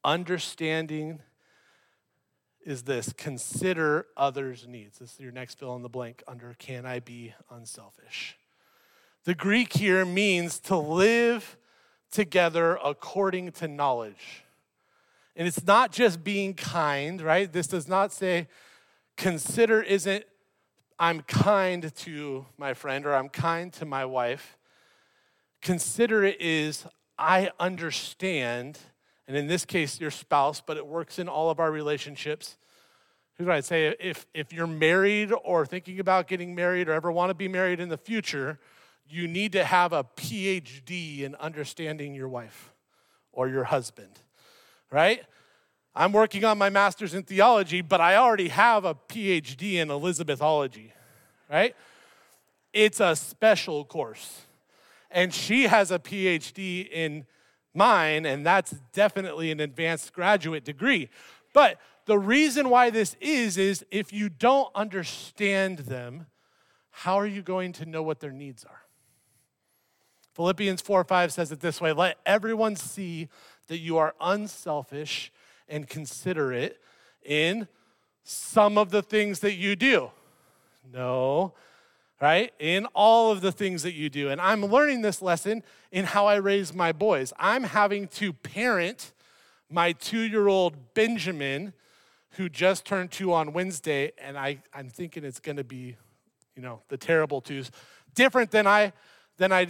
Understanding 0.04 1.20
is 2.64 2.82
this 2.82 3.12
consider 3.16 4.06
others' 4.16 4.66
needs. 4.68 4.98
This 4.98 5.14
is 5.14 5.20
your 5.20 5.32
next 5.32 5.58
fill 5.58 5.74
in 5.74 5.82
the 5.82 5.88
blank 5.88 6.22
under 6.28 6.54
can 6.58 6.86
I 6.86 7.00
be 7.00 7.34
unselfish? 7.50 8.36
The 9.24 9.34
Greek 9.34 9.72
here 9.72 10.04
means 10.04 10.58
to 10.60 10.76
live 10.76 11.56
together 12.10 12.78
according 12.84 13.52
to 13.52 13.68
knowledge. 13.68 14.44
And 15.34 15.48
it's 15.48 15.64
not 15.66 15.92
just 15.92 16.22
being 16.22 16.54
kind, 16.54 17.20
right? 17.20 17.50
This 17.50 17.66
does 17.66 17.88
not 17.88 18.12
say 18.12 18.48
consider 19.16 19.80
isn't 19.82 20.24
I'm 21.02 21.22
kind 21.22 21.92
to 21.92 22.46
my 22.56 22.74
friend 22.74 23.06
or 23.06 23.16
I'm 23.16 23.28
kind 23.28 23.72
to 23.72 23.84
my 23.84 24.04
wife. 24.04 24.56
Considerate 25.60 26.40
is 26.40 26.86
I 27.18 27.50
understand, 27.58 28.78
and 29.26 29.36
in 29.36 29.48
this 29.48 29.64
case, 29.64 29.98
your 29.98 30.12
spouse, 30.12 30.62
but 30.64 30.76
it 30.76 30.86
works 30.86 31.18
in 31.18 31.28
all 31.28 31.50
of 31.50 31.58
our 31.58 31.72
relationships. 31.72 32.56
Here's 33.34 33.48
what 33.48 33.56
I'd 33.56 33.64
say 33.64 33.96
if, 33.98 34.28
if 34.32 34.52
you're 34.52 34.68
married 34.68 35.32
or 35.42 35.66
thinking 35.66 35.98
about 35.98 36.28
getting 36.28 36.54
married 36.54 36.88
or 36.88 36.92
ever 36.92 37.10
want 37.10 37.30
to 37.30 37.34
be 37.34 37.48
married 37.48 37.80
in 37.80 37.88
the 37.88 37.98
future, 37.98 38.60
you 39.04 39.26
need 39.26 39.50
to 39.54 39.64
have 39.64 39.92
a 39.92 40.04
PhD 40.04 41.22
in 41.22 41.34
understanding 41.34 42.14
your 42.14 42.28
wife 42.28 42.72
or 43.32 43.48
your 43.48 43.64
husband, 43.64 44.20
right? 44.88 45.24
I'm 45.94 46.12
working 46.12 46.44
on 46.44 46.56
my 46.56 46.70
master's 46.70 47.12
in 47.12 47.22
theology, 47.22 47.82
but 47.82 48.00
I 48.00 48.16
already 48.16 48.48
have 48.48 48.84
a 48.84 48.94
PhD 48.94 49.74
in 49.74 49.88
Elizabethology, 49.88 50.92
right? 51.50 51.76
It's 52.72 53.00
a 53.00 53.14
special 53.14 53.84
course. 53.84 54.42
And 55.10 55.34
she 55.34 55.64
has 55.64 55.90
a 55.90 55.98
PhD 55.98 56.88
in 56.90 57.26
mine, 57.74 58.24
and 58.24 58.46
that's 58.46 58.70
definitely 58.94 59.50
an 59.50 59.60
advanced 59.60 60.14
graduate 60.14 60.64
degree. 60.64 61.10
But 61.52 61.78
the 62.06 62.18
reason 62.18 62.70
why 62.70 62.88
this 62.88 63.14
is, 63.20 63.58
is 63.58 63.84
if 63.90 64.12
you 64.12 64.30
don't 64.30 64.70
understand 64.74 65.80
them, 65.80 66.26
how 66.90 67.16
are 67.16 67.26
you 67.26 67.42
going 67.42 67.72
to 67.74 67.86
know 67.86 68.02
what 68.02 68.20
their 68.20 68.32
needs 68.32 68.64
are? 68.64 68.80
Philippians 70.34 70.80
4 70.80 71.04
5 71.04 71.32
says 71.32 71.52
it 71.52 71.60
this 71.60 71.80
way 71.80 71.92
Let 71.92 72.16
everyone 72.24 72.76
see 72.76 73.28
that 73.66 73.78
you 73.78 73.98
are 73.98 74.14
unselfish 74.20 75.30
and 75.68 75.88
considerate 75.88 76.80
in 77.24 77.68
some 78.24 78.78
of 78.78 78.90
the 78.90 79.02
things 79.02 79.40
that 79.40 79.54
you 79.54 79.76
do. 79.76 80.10
No, 80.92 81.54
right? 82.20 82.52
In 82.58 82.86
all 82.94 83.32
of 83.32 83.40
the 83.40 83.52
things 83.52 83.82
that 83.82 83.94
you 83.94 84.08
do. 84.08 84.28
And 84.30 84.40
I'm 84.40 84.64
learning 84.64 85.02
this 85.02 85.20
lesson 85.20 85.62
in 85.90 86.04
how 86.04 86.26
I 86.26 86.36
raise 86.36 86.72
my 86.72 86.92
boys. 86.92 87.32
I'm 87.38 87.64
having 87.64 88.08
to 88.08 88.32
parent 88.32 89.12
my 89.68 89.92
two 89.92 90.20
year 90.20 90.48
old 90.48 90.94
Benjamin, 90.94 91.72
who 92.30 92.48
just 92.48 92.84
turned 92.84 93.10
two 93.10 93.32
on 93.32 93.52
Wednesday, 93.52 94.12
and 94.18 94.38
I, 94.38 94.58
I'm 94.72 94.88
thinking 94.88 95.24
it's 95.24 95.40
gonna 95.40 95.64
be, 95.64 95.96
you 96.54 96.62
know, 96.62 96.80
the 96.88 96.96
terrible 96.96 97.40
twos. 97.40 97.70
Different 98.14 98.50
than 98.50 98.66
I 98.66 98.92
than 99.38 99.52
I 99.52 99.68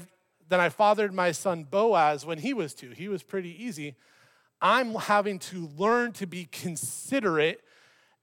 than 0.48 0.60
I 0.60 0.68
fathered 0.68 1.14
my 1.14 1.32
son 1.32 1.64
Boaz 1.64 2.26
when 2.26 2.38
he 2.38 2.52
was 2.52 2.74
two. 2.74 2.90
He 2.90 3.08
was 3.08 3.22
pretty 3.22 3.64
easy. 3.64 3.94
I'm 4.62 4.94
having 4.94 5.40
to 5.40 5.68
learn 5.76 6.12
to 6.12 6.26
be 6.26 6.44
considerate 6.44 7.60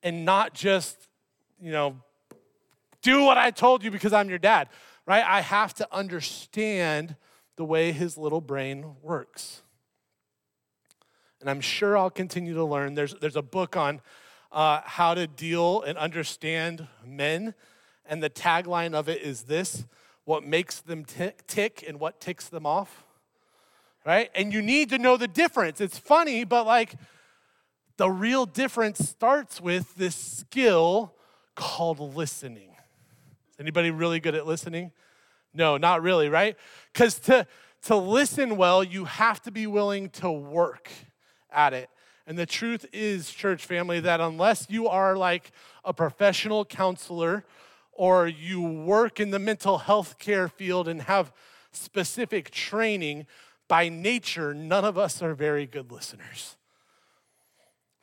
and 0.01 0.23
not 0.23 0.53
just, 0.53 1.09
you 1.61 1.73
know, 1.73 1.97
do 3.01 3.25
what 3.25 3.37
I 3.37 3.51
told 3.51 3.83
you 3.83 3.91
because 3.91 4.13
I'm 4.13 4.29
your 4.29 4.39
dad, 4.39 4.69
right? 5.05 5.23
I 5.23 5.41
have 5.41 5.73
to 5.75 5.87
understand 5.93 7.17
the 7.57 7.65
way 7.65 7.91
his 7.91 8.17
little 8.17 8.39
brain 8.39 8.95
works. 9.01 9.63
And 11.41 11.49
I'm 11.49 11.59
sure 11.59 11.97
I'll 11.97 12.09
continue 12.09 12.53
to 12.53 12.63
learn. 12.63 12.95
There's, 12.95 13.13
there's 13.15 13.35
a 13.35 13.41
book 13.41 13.75
on 13.75 13.99
uh, 14.51 14.79
how 14.85 15.13
to 15.13 15.27
deal 15.27 15.81
and 15.81 15.97
understand 15.97 16.87
men, 17.05 17.53
and 18.05 18.23
the 18.23 18.29
tagline 18.29 18.93
of 18.93 19.09
it 19.09 19.21
is 19.21 19.43
this 19.43 19.85
what 20.23 20.43
makes 20.43 20.79
them 20.79 21.03
tick, 21.03 21.45
tick 21.47 21.83
and 21.87 21.99
what 21.99 22.21
ticks 22.21 22.47
them 22.47 22.65
off 22.65 23.03
right? 24.09 24.31
And 24.33 24.51
you 24.51 24.63
need 24.63 24.89
to 24.89 24.97
know 24.97 25.17
the 25.17 25.27
difference. 25.27 25.79
It's 25.79 25.99
funny, 25.99 26.43
but 26.43 26.65
like 26.65 26.95
the 27.97 28.09
real 28.09 28.47
difference 28.47 29.07
starts 29.07 29.61
with 29.61 29.93
this 29.97 30.15
skill 30.15 31.13
called 31.53 31.99
listening. 31.99 32.71
Is 33.51 33.59
anybody 33.59 33.91
really 33.91 34.19
good 34.19 34.33
at 34.33 34.47
listening? 34.47 34.93
No, 35.53 35.77
not 35.77 36.01
really, 36.01 36.27
right? 36.27 36.57
Because 36.91 37.19
to, 37.19 37.45
to 37.83 37.97
listen 37.97 38.57
well, 38.57 38.83
you 38.83 39.05
have 39.05 39.43
to 39.43 39.51
be 39.51 39.67
willing 39.67 40.09
to 40.09 40.31
work 40.31 40.89
at 41.51 41.75
it. 41.75 41.91
And 42.25 42.35
the 42.35 42.47
truth 42.47 42.87
is, 42.91 43.29
church 43.29 43.63
family, 43.63 43.99
that 43.99 44.19
unless 44.19 44.71
you 44.71 44.87
are 44.87 45.17
like 45.17 45.51
a 45.85 45.93
professional 45.93 46.65
counselor 46.65 47.45
or 47.91 48.27
you 48.27 48.59
work 48.59 49.19
in 49.19 49.29
the 49.29 49.37
mental 49.37 49.77
health 49.77 50.17
care 50.17 50.47
field 50.47 50.87
and 50.87 51.03
have 51.03 51.31
specific 51.71 52.49
training, 52.49 53.27
by 53.69 53.87
nature, 53.87 54.53
none 54.53 54.83
of 54.83 54.97
us 54.97 55.21
are 55.21 55.33
very 55.33 55.65
good 55.65 55.93
listeners. 55.93 56.57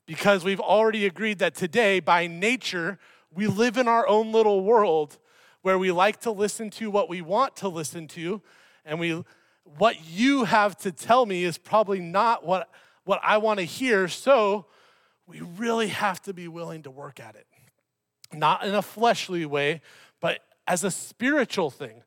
Because 0.06 0.44
we've 0.44 0.60
already 0.60 1.04
agreed 1.04 1.40
that 1.40 1.54
today, 1.54 2.00
by 2.00 2.28
nature, 2.28 2.98
we 3.34 3.46
live 3.48 3.76
in 3.76 3.88
our 3.88 4.08
own 4.08 4.32
little 4.32 4.62
world 4.62 5.18
where 5.60 5.78
we 5.78 5.90
like 5.90 6.20
to 6.20 6.30
listen 6.30 6.70
to 6.70 6.90
what 6.90 7.08
we 7.08 7.20
want 7.20 7.56
to 7.56 7.68
listen 7.68 8.06
to, 8.06 8.40
and 8.84 9.00
we 9.00 9.22
what 9.78 9.96
you 10.08 10.44
have 10.44 10.78
to 10.78 10.92
tell 10.92 11.26
me 11.26 11.42
is 11.42 11.58
probably 11.58 11.98
not 11.98 12.46
what, 12.46 12.70
what 13.04 13.20
I 13.24 13.38
want 13.38 13.58
to 13.58 13.64
hear. 13.64 14.06
So 14.06 14.66
we 15.26 15.40
really 15.40 15.88
have 15.88 16.22
to 16.22 16.32
be 16.32 16.46
willing 16.46 16.84
to 16.84 16.90
work 16.92 17.18
at 17.18 17.34
it. 17.34 17.48
Not 18.32 18.64
in 18.64 18.76
a 18.76 18.82
fleshly 18.82 19.44
way, 19.44 19.80
but 20.20 20.38
as 20.68 20.84
a 20.84 20.90
spiritual 20.92 21.70
thing 21.70 22.04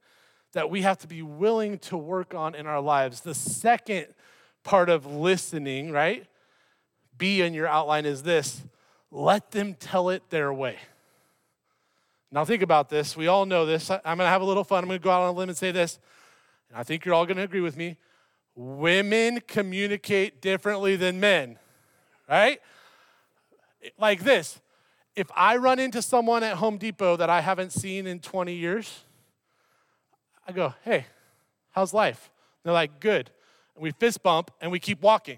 that 0.54 0.70
we 0.70 0.82
have 0.82 0.98
to 1.00 1.08
be 1.08 1.22
willing 1.22 1.78
to 1.80 1.98
work 1.98 2.34
on 2.34 2.56
in 2.56 2.66
our 2.66 2.82
lives. 2.82 3.22
The 3.22 3.34
second 3.34 4.08
part 4.64 4.90
of 4.90 5.06
listening, 5.06 5.92
right? 5.92 6.26
B 7.18 7.42
in 7.42 7.54
your 7.54 7.68
outline 7.68 8.06
is 8.06 8.24
this 8.24 8.64
let 9.12 9.52
them 9.52 9.74
tell 9.74 10.10
it 10.10 10.30
their 10.30 10.54
way. 10.54 10.78
Now, 12.32 12.46
think 12.46 12.62
about 12.62 12.90
this. 12.90 13.18
We 13.18 13.26
all 13.28 13.48
know 13.48 13.66
this. 13.66 13.90
I'm 13.90 14.00
going 14.04 14.20
to 14.20 14.26
have 14.26 14.44
a 14.44 14.46
little 14.46 14.64
fun. 14.64 14.84
I'm 14.84 14.88
going 14.88 15.00
to 15.00 15.04
go 15.04 15.10
out 15.10 15.24
on 15.24 15.30
a 15.30 15.32
limb 15.32 15.50
and 15.50 15.58
say 15.58 15.72
this. 15.72 15.98
And 16.70 16.78
I 16.78 16.84
think 16.84 17.04
you're 17.04 17.16
all 17.16 17.26
going 17.26 17.38
to 17.38 17.44
agree 17.44 17.62
with 17.62 17.76
me. 17.76 17.98
Women 18.56 19.42
communicate 19.48 20.42
differently 20.42 20.96
than 20.96 21.20
men, 21.20 21.58
right? 22.28 22.60
Like 23.98 24.24
this 24.24 24.60
if 25.16 25.30
I 25.36 25.58
run 25.58 25.80
into 25.80 26.02
someone 26.02 26.44
at 26.44 26.56
Home 26.58 26.78
Depot 26.78 27.18
that 27.18 27.30
I 27.30 27.42
haven't 27.42 27.74
seen 27.74 28.08
in 28.08 28.20
20 28.20 28.54
years, 28.54 29.04
I 30.50 30.52
go, 30.52 30.74
hey, 30.84 31.06
how's 31.74 31.94
life? 31.94 32.32
They're 32.64 32.74
like, 32.74 33.00
good. 33.00 33.30
And 33.76 33.84
we 33.84 33.92
fist 33.92 34.24
bump 34.24 34.50
and 34.60 34.72
we 34.72 34.80
keep 34.80 35.00
walking. 35.00 35.38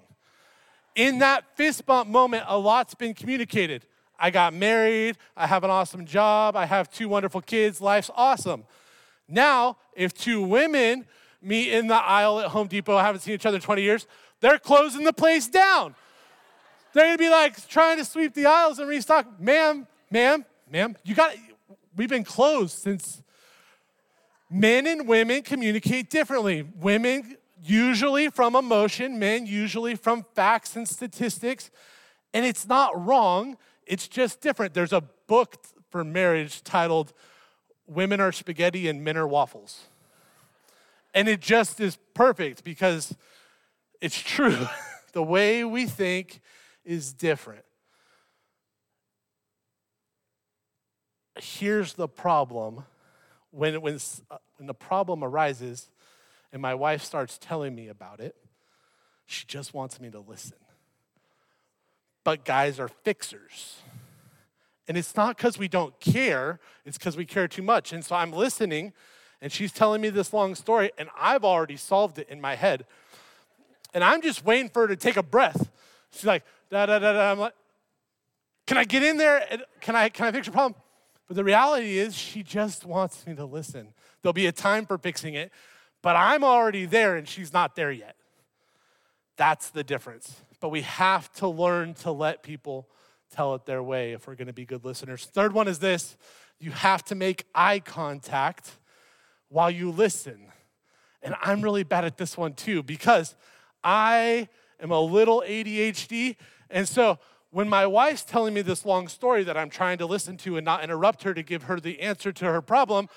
In 0.95 1.19
that 1.19 1.43
fist 1.57 1.85
bump 1.85 2.09
moment, 2.09 2.45
a 2.47 2.57
lot's 2.57 2.95
been 2.95 3.13
communicated. 3.13 3.85
I 4.17 4.29
got 4.29 4.53
married, 4.53 5.17
I 5.35 5.47
have 5.47 5.65
an 5.65 5.69
awesome 5.69 6.05
job, 6.05 6.55
I 6.55 6.65
have 6.65 6.89
two 6.89 7.09
wonderful 7.09 7.41
kids, 7.41 7.81
life's 7.81 8.09
awesome. 8.15 8.63
Now, 9.27 9.75
if 9.97 10.13
two 10.13 10.43
women 10.43 11.05
meet 11.41 11.73
in 11.73 11.87
the 11.87 11.95
aisle 11.95 12.39
at 12.39 12.47
Home 12.47 12.67
Depot, 12.67 12.97
haven't 12.97 13.19
seen 13.19 13.33
each 13.33 13.45
other 13.45 13.57
in 13.57 13.61
20 13.61 13.81
years, 13.81 14.07
they're 14.39 14.59
closing 14.59 15.03
the 15.03 15.11
place 15.11 15.49
down. 15.49 15.93
They're 16.93 17.03
gonna 17.03 17.17
be 17.17 17.29
like 17.29 17.67
trying 17.67 17.97
to 17.97 18.05
sweep 18.05 18.33
the 18.33 18.45
aisles 18.45 18.79
and 18.79 18.87
restock. 18.87 19.41
Ma'am, 19.41 19.87
ma'am, 20.09 20.45
ma'am, 20.71 20.95
you 21.03 21.15
got, 21.15 21.35
we've 21.97 22.07
been 22.07 22.23
closed 22.23 22.77
since 22.77 23.20
Men 24.53 24.85
and 24.85 25.07
women 25.07 25.43
communicate 25.43 26.09
differently. 26.09 26.67
Women 26.75 27.37
usually 27.63 28.29
from 28.29 28.53
emotion, 28.53 29.17
men 29.17 29.45
usually 29.45 29.95
from 29.95 30.25
facts 30.35 30.75
and 30.75 30.85
statistics. 30.85 31.71
And 32.33 32.45
it's 32.45 32.67
not 32.67 33.05
wrong, 33.05 33.57
it's 33.85 34.09
just 34.09 34.41
different. 34.41 34.73
There's 34.73 34.91
a 34.91 35.01
book 35.27 35.55
for 35.89 36.03
marriage 36.03 36.63
titled 36.63 37.13
Women 37.87 38.19
Are 38.19 38.33
Spaghetti 38.33 38.89
and 38.89 39.01
Men 39.03 39.15
Are 39.15 39.27
Waffles. 39.27 39.85
And 41.13 41.29
it 41.29 41.39
just 41.39 41.79
is 41.79 41.97
perfect 42.13 42.65
because 42.65 43.15
it's 44.01 44.19
true. 44.19 44.67
the 45.13 45.23
way 45.23 45.63
we 45.63 45.85
think 45.85 46.41
is 46.83 47.13
different. 47.13 47.63
Here's 51.39 51.93
the 51.93 52.09
problem 52.09 52.83
when, 53.51 53.81
when, 53.81 53.99
uh, 54.29 54.37
when 54.57 54.67
the 54.67 54.73
problem 54.73 55.23
arises 55.23 55.89
and 56.51 56.61
my 56.61 56.73
wife 56.73 57.03
starts 57.03 57.37
telling 57.37 57.75
me 57.75 57.87
about 57.87 58.19
it, 58.19 58.35
she 59.25 59.45
just 59.47 59.73
wants 59.73 60.01
me 60.01 60.09
to 60.09 60.19
listen. 60.19 60.57
But 62.23 62.43
guys 62.45 62.79
are 62.79 62.87
fixers. 62.87 63.77
And 64.87 64.97
it's 64.97 65.15
not 65.15 65.37
because 65.37 65.57
we 65.57 65.67
don't 65.67 65.97
care, 65.99 66.59
it's 66.85 66.97
because 66.97 67.15
we 67.15 67.25
care 67.25 67.47
too 67.47 67.61
much. 67.61 67.93
And 67.93 68.03
so 68.03 68.15
I'm 68.15 68.33
listening, 68.33 68.93
and 69.41 69.51
she's 69.51 69.71
telling 69.71 70.01
me 70.01 70.09
this 70.09 70.33
long 70.33 70.55
story, 70.55 70.91
and 70.97 71.09
I've 71.17 71.45
already 71.45 71.77
solved 71.77 72.19
it 72.19 72.27
in 72.29 72.41
my 72.41 72.55
head. 72.55 72.85
And 73.93 74.03
I'm 74.03 74.21
just 74.21 74.43
waiting 74.45 74.69
for 74.69 74.83
her 74.83 74.87
to 74.87 74.95
take 74.95 75.17
a 75.17 75.23
breath. 75.23 75.69
She's 76.11 76.25
like, 76.25 76.43
da 76.69 76.85
da 76.85 76.99
da 76.99 77.13
da. 77.13 77.31
I'm 77.31 77.39
like, 77.39 77.53
can 78.67 78.77
I 78.77 78.83
get 78.83 79.03
in 79.03 79.17
there? 79.17 79.45
Can 79.79 79.95
I, 79.95 80.09
can 80.09 80.25
I 80.25 80.31
fix 80.31 80.47
your 80.47 80.53
problem? 80.53 80.80
But 81.31 81.37
the 81.37 81.45
reality 81.45 81.97
is, 81.97 82.13
she 82.13 82.43
just 82.43 82.83
wants 82.83 83.25
me 83.25 83.33
to 83.35 83.45
listen. 83.45 83.93
There'll 84.21 84.33
be 84.33 84.47
a 84.47 84.51
time 84.51 84.85
for 84.85 84.97
fixing 84.97 85.33
it, 85.33 85.49
but 86.01 86.17
I'm 86.17 86.43
already 86.43 86.83
there 86.83 87.15
and 87.15 87.25
she's 87.25 87.53
not 87.53 87.73
there 87.77 87.89
yet. 87.89 88.17
That's 89.37 89.69
the 89.69 89.81
difference. 89.81 90.41
But 90.59 90.71
we 90.71 90.81
have 90.81 91.31
to 91.35 91.47
learn 91.47 91.93
to 91.93 92.11
let 92.11 92.43
people 92.43 92.89
tell 93.33 93.55
it 93.55 93.65
their 93.65 93.81
way 93.81 94.11
if 94.11 94.27
we're 94.27 94.35
going 94.35 94.47
to 94.47 94.53
be 94.53 94.65
good 94.65 94.83
listeners. 94.83 95.23
Third 95.23 95.53
one 95.53 95.69
is 95.69 95.79
this 95.79 96.17
you 96.59 96.71
have 96.71 97.01
to 97.05 97.15
make 97.15 97.45
eye 97.55 97.79
contact 97.79 98.71
while 99.47 99.71
you 99.71 99.89
listen. 99.89 100.51
And 101.23 101.33
I'm 101.41 101.61
really 101.61 101.83
bad 101.83 102.03
at 102.03 102.17
this 102.17 102.37
one 102.37 102.55
too 102.55 102.83
because 102.83 103.37
I 103.85 104.49
am 104.81 104.91
a 104.91 104.99
little 104.99 105.45
ADHD. 105.47 106.35
And 106.69 106.89
so 106.89 107.19
when 107.51 107.67
my 107.67 107.85
wife's 107.85 108.23
telling 108.23 108.53
me 108.53 108.61
this 108.61 108.85
long 108.85 109.07
story 109.07 109.43
that 109.43 109.57
I'm 109.57 109.69
trying 109.69 109.97
to 109.99 110.05
listen 110.05 110.37
to 110.37 110.57
and 110.57 110.65
not 110.65 110.83
interrupt 110.83 111.23
her 111.23 111.33
to 111.33 111.43
give 111.43 111.63
her 111.63 111.79
the 111.79 111.99
answer 111.99 112.31
to 112.31 112.45
her 112.45 112.61
problem, 112.61 113.09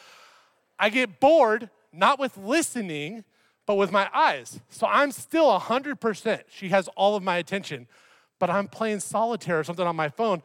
I 0.79 0.91
get 0.91 1.21
bored, 1.21 1.71
not 1.93 2.19
with 2.19 2.37
listening, 2.37 3.25
but 3.65 3.77
with 3.77 3.93
my 3.93 4.11
eyes. 4.13 4.61
So 4.69 4.87
I'm 4.89 5.13
still 5.13 5.59
100%. 5.59 6.43
She 6.49 6.69
has 6.71 6.89
all 6.89 7.15
of 7.15 7.23
my 7.23 7.37
attention, 7.37 7.87
but 8.41 8.51
I'm 8.51 8.67
playing 8.67 9.01
solitaire 9.01 9.61
or 9.61 9.65
something 9.65 9.87
on 9.87 9.97
my 9.97 10.09
phone. 10.09 10.43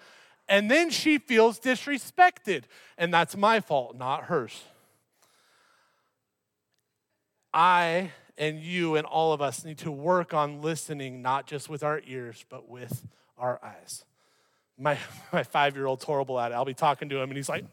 And 0.48 0.70
then 0.70 0.92
she 0.92 1.18
feels 1.18 1.60
disrespected, 1.60 2.64
and 2.98 3.14
that's 3.14 3.36
my 3.36 3.60
fault, 3.60 3.96
not 3.96 4.26
hers. 4.26 4.64
I 7.54 8.12
and 8.38 8.60
you 8.60 8.96
and 8.96 9.06
all 9.06 9.34
of 9.34 9.42
us 9.42 9.66
need 9.66 9.80
to 9.80 9.92
work 9.92 10.34
on 10.34 10.62
listening, 10.62 11.22
not 11.22 11.46
just 11.46 11.70
with 11.70 11.84
our 11.84 12.02
ears, 12.08 12.46
but 12.50 12.70
with 12.70 13.06
our 13.40 13.60
eyes. 13.64 14.06
My, 14.78 14.98
my 15.34 15.44
five 15.44 15.76
year 15.76 15.86
old's 15.86 16.04
horrible 16.04 16.40
at 16.40 16.52
it. 16.52 16.56
I'll 16.56 16.66
be 16.66 16.74
talking 16.74 17.10
to 17.10 17.18
him 17.18 17.30
and 17.30 17.38
he's 17.38 17.50
like, 17.50 17.66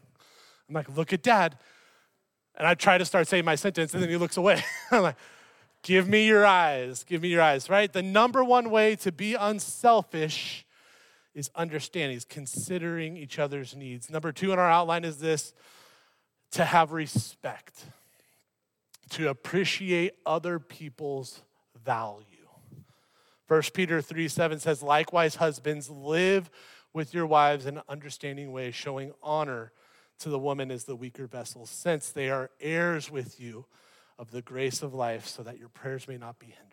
I'm 0.67 0.75
like, 0.75 0.95
look 0.95 1.13
at 1.13 1.21
dad. 1.21 1.57
And 2.55 2.67
I 2.67 2.73
try 2.73 2.97
to 2.97 3.05
start 3.05 3.27
saying 3.27 3.45
my 3.45 3.55
sentence 3.55 3.93
and 3.93 4.01
then 4.01 4.09
he 4.09 4.17
looks 4.17 4.37
away. 4.37 4.63
I'm 4.91 5.03
like, 5.03 5.15
give 5.83 6.07
me 6.07 6.25
your 6.25 6.45
eyes, 6.45 7.03
give 7.03 7.21
me 7.21 7.29
your 7.29 7.41
eyes, 7.41 7.69
right? 7.69 7.91
The 7.91 8.01
number 8.01 8.43
one 8.43 8.69
way 8.69 8.95
to 8.97 9.11
be 9.11 9.35
unselfish 9.35 10.65
is 11.33 11.51
understanding, 11.55 12.17
is 12.17 12.25
considering 12.25 13.15
each 13.15 13.37
other's 13.37 13.75
needs. 13.75 14.09
Number 14.09 14.31
two 14.31 14.51
in 14.51 14.59
our 14.59 14.69
outline 14.69 15.05
is 15.05 15.19
this 15.19 15.53
to 16.51 16.65
have 16.65 16.91
respect, 16.91 17.85
to 19.11 19.29
appreciate 19.29 20.13
other 20.25 20.57
people's 20.59 21.41
value. 21.85 22.36
1 23.47 23.61
Peter 23.73 24.01
3 24.01 24.27
7 24.27 24.59
says, 24.59 24.83
Likewise, 24.83 25.35
husbands, 25.35 25.89
live 25.89 26.49
with 26.93 27.13
your 27.13 27.25
wives 27.25 27.65
in 27.65 27.77
an 27.77 27.83
understanding 27.87 28.51
way, 28.51 28.71
showing 28.71 29.13
honor 29.21 29.71
to 30.19 30.29
the 30.29 30.39
woman 30.39 30.71
as 30.71 30.85
the 30.85 30.95
weaker 30.95 31.27
vessel, 31.27 31.65
since 31.65 32.09
they 32.09 32.29
are 32.29 32.49
heirs 32.59 33.11
with 33.11 33.39
you 33.39 33.65
of 34.17 34.31
the 34.31 34.41
grace 34.41 34.81
of 34.81 34.93
life 34.93 35.27
so 35.27 35.43
that 35.43 35.59
your 35.59 35.69
prayers 35.69 36.07
may 36.07 36.17
not 36.17 36.39
be 36.39 36.47
hindered. 36.47 36.63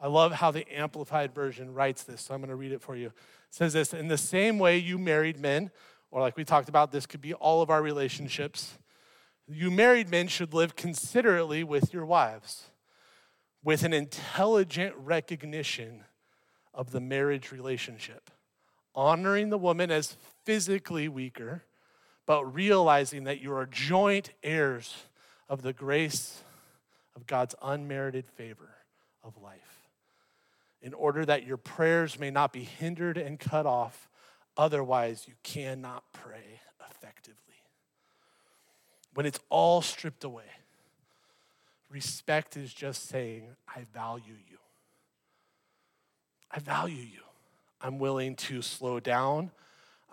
I 0.00 0.08
love 0.08 0.32
how 0.32 0.50
the 0.50 0.66
Amplified 0.76 1.32
Version 1.32 1.72
writes 1.72 2.02
this, 2.02 2.22
so 2.22 2.34
I'm 2.34 2.40
going 2.40 2.50
to 2.50 2.56
read 2.56 2.72
it 2.72 2.82
for 2.82 2.96
you. 2.96 3.06
It 3.06 3.12
says 3.50 3.72
this 3.72 3.94
In 3.94 4.08
the 4.08 4.18
same 4.18 4.58
way, 4.58 4.76
you 4.76 4.98
married 4.98 5.38
men, 5.38 5.70
or 6.10 6.20
like 6.20 6.36
we 6.36 6.44
talked 6.44 6.68
about, 6.68 6.90
this 6.90 7.06
could 7.06 7.20
be 7.20 7.34
all 7.34 7.62
of 7.62 7.70
our 7.70 7.80
relationships. 7.80 8.78
You 9.48 9.70
married 9.70 10.10
men 10.10 10.28
should 10.28 10.54
live 10.54 10.74
considerately 10.74 11.62
with 11.62 11.92
your 11.92 12.04
wives, 12.04 12.64
with 13.64 13.82
an 13.84 13.92
intelligent 13.92 14.94
recognition 14.96 16.04
of 16.74 16.90
the 16.90 17.00
marriage 17.00 17.52
relationship, 17.52 18.30
honoring 18.94 19.50
the 19.50 19.58
woman 19.58 19.90
as 19.90 20.16
physically 20.44 21.08
weaker, 21.08 21.62
but 22.26 22.44
realizing 22.44 23.24
that 23.24 23.40
you 23.40 23.52
are 23.52 23.66
joint 23.66 24.30
heirs 24.42 24.94
of 25.48 25.62
the 25.62 25.72
grace 25.72 26.42
of 27.14 27.26
God's 27.26 27.54
unmerited 27.62 28.26
favor 28.28 28.70
of 29.22 29.36
life 29.40 29.72
in 30.80 30.94
order 30.94 31.24
that 31.24 31.46
your 31.46 31.56
prayers 31.56 32.18
may 32.18 32.30
not 32.30 32.52
be 32.52 32.64
hindered 32.64 33.16
and 33.16 33.38
cut 33.38 33.66
off. 33.66 34.08
Otherwise, 34.56 35.24
you 35.28 35.34
cannot 35.42 36.02
pray 36.12 36.60
effectively. 36.90 37.38
When 39.14 39.26
it's 39.26 39.38
all 39.48 39.80
stripped 39.80 40.24
away, 40.24 40.44
respect 41.92 42.56
is 42.56 42.72
just 42.72 43.08
saying, 43.08 43.44
I 43.68 43.84
value 43.92 44.34
you. 44.50 44.58
I 46.50 46.58
value 46.58 47.02
you. 47.02 47.20
I'm 47.80 47.98
willing 47.98 48.34
to 48.36 48.62
slow 48.62 49.00
down. 49.00 49.50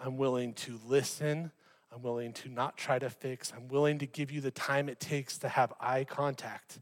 I'm 0.03 0.17
willing 0.17 0.53
to 0.53 0.79
listen. 0.87 1.51
I'm 1.93 2.01
willing 2.01 2.33
to 2.33 2.49
not 2.49 2.77
try 2.77 2.99
to 2.99 3.09
fix. 3.09 3.51
I'm 3.55 3.67
willing 3.67 3.99
to 3.99 4.05
give 4.05 4.31
you 4.31 4.41
the 4.41 4.51
time 4.51 4.89
it 4.89 4.99
takes 4.99 5.37
to 5.39 5.49
have 5.49 5.73
eye 5.79 6.03
contact 6.03 6.79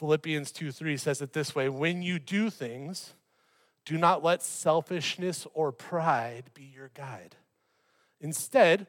Philippians 0.00 0.50
2 0.52 0.72
3 0.72 0.96
says 0.96 1.20
it 1.20 1.34
this 1.34 1.54
way 1.54 1.68
When 1.68 2.00
you 2.00 2.18
do 2.18 2.48
things, 2.48 3.12
do 3.84 3.98
not 3.98 4.24
let 4.24 4.42
selfishness 4.42 5.46
or 5.52 5.72
pride 5.72 6.44
be 6.54 6.62
your 6.62 6.90
guide. 6.94 7.36
Instead, 8.18 8.86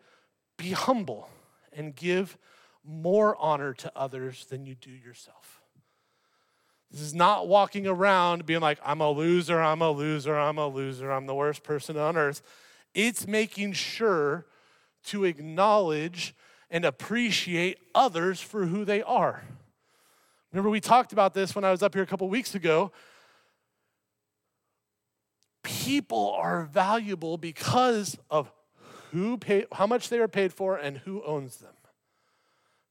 be 0.55 0.71
humble 0.71 1.27
and 1.73 1.93
give 1.93 2.37
more 2.86 3.36
honor 3.39 3.74
to 3.74 3.91
others 3.96 4.46
than 4.46 4.65
you 4.65 4.76
do 4.76 4.91
yourself. 4.91 5.62
This 6.91 7.02
is 7.02 7.13
not 7.13 7.48
walking 7.48 7.88
around 7.88 8.46
being 8.46 8.60
like, 8.60 8.80
I'm 8.84 9.00
a 9.00 9.10
loser, 9.10 9.62
I'm 9.62 9.82
a 9.82 9.91
loser, 9.91 10.38
I'm 10.38 10.58
a 10.58 10.67
loser, 10.67 11.12
I'm 11.12 11.26
the 11.26 11.36
worst 11.36 11.63
person 11.63 11.98
on 11.98 12.17
earth. 12.17 12.41
It's 12.94 13.26
making 13.26 13.74
sure 13.74 14.46
to 15.06 15.24
acknowledge 15.24 16.36
and 16.70 16.84
appreciate 16.84 17.78
others 17.96 18.41
for 18.41 18.65
who 18.65 18.84
they 18.84 19.02
are. 19.04 19.44
Remember, 20.52 20.70
we 20.70 20.82
talked 20.82 21.13
about 21.13 21.34
this 21.34 21.56
when 21.56 21.63
I 21.63 21.72
was 21.72 21.82
up 21.82 21.94
here 21.94 22.04
a 22.04 22.08
couple 22.08 22.28
weeks 22.28 22.56
ago. 22.56 22.91
People 25.63 26.32
are 26.38 26.63
valuable 26.65 27.38
because 27.38 28.17
of 28.30 28.52
who 29.12 29.38
pay, 29.38 29.65
how 29.72 29.88
much 29.88 30.10
they 30.10 30.20
are 30.20 30.28
paid 30.28 30.52
for 30.52 30.76
and 30.76 30.98
who 30.98 31.24
owns 31.24 31.58
them. 31.58 31.72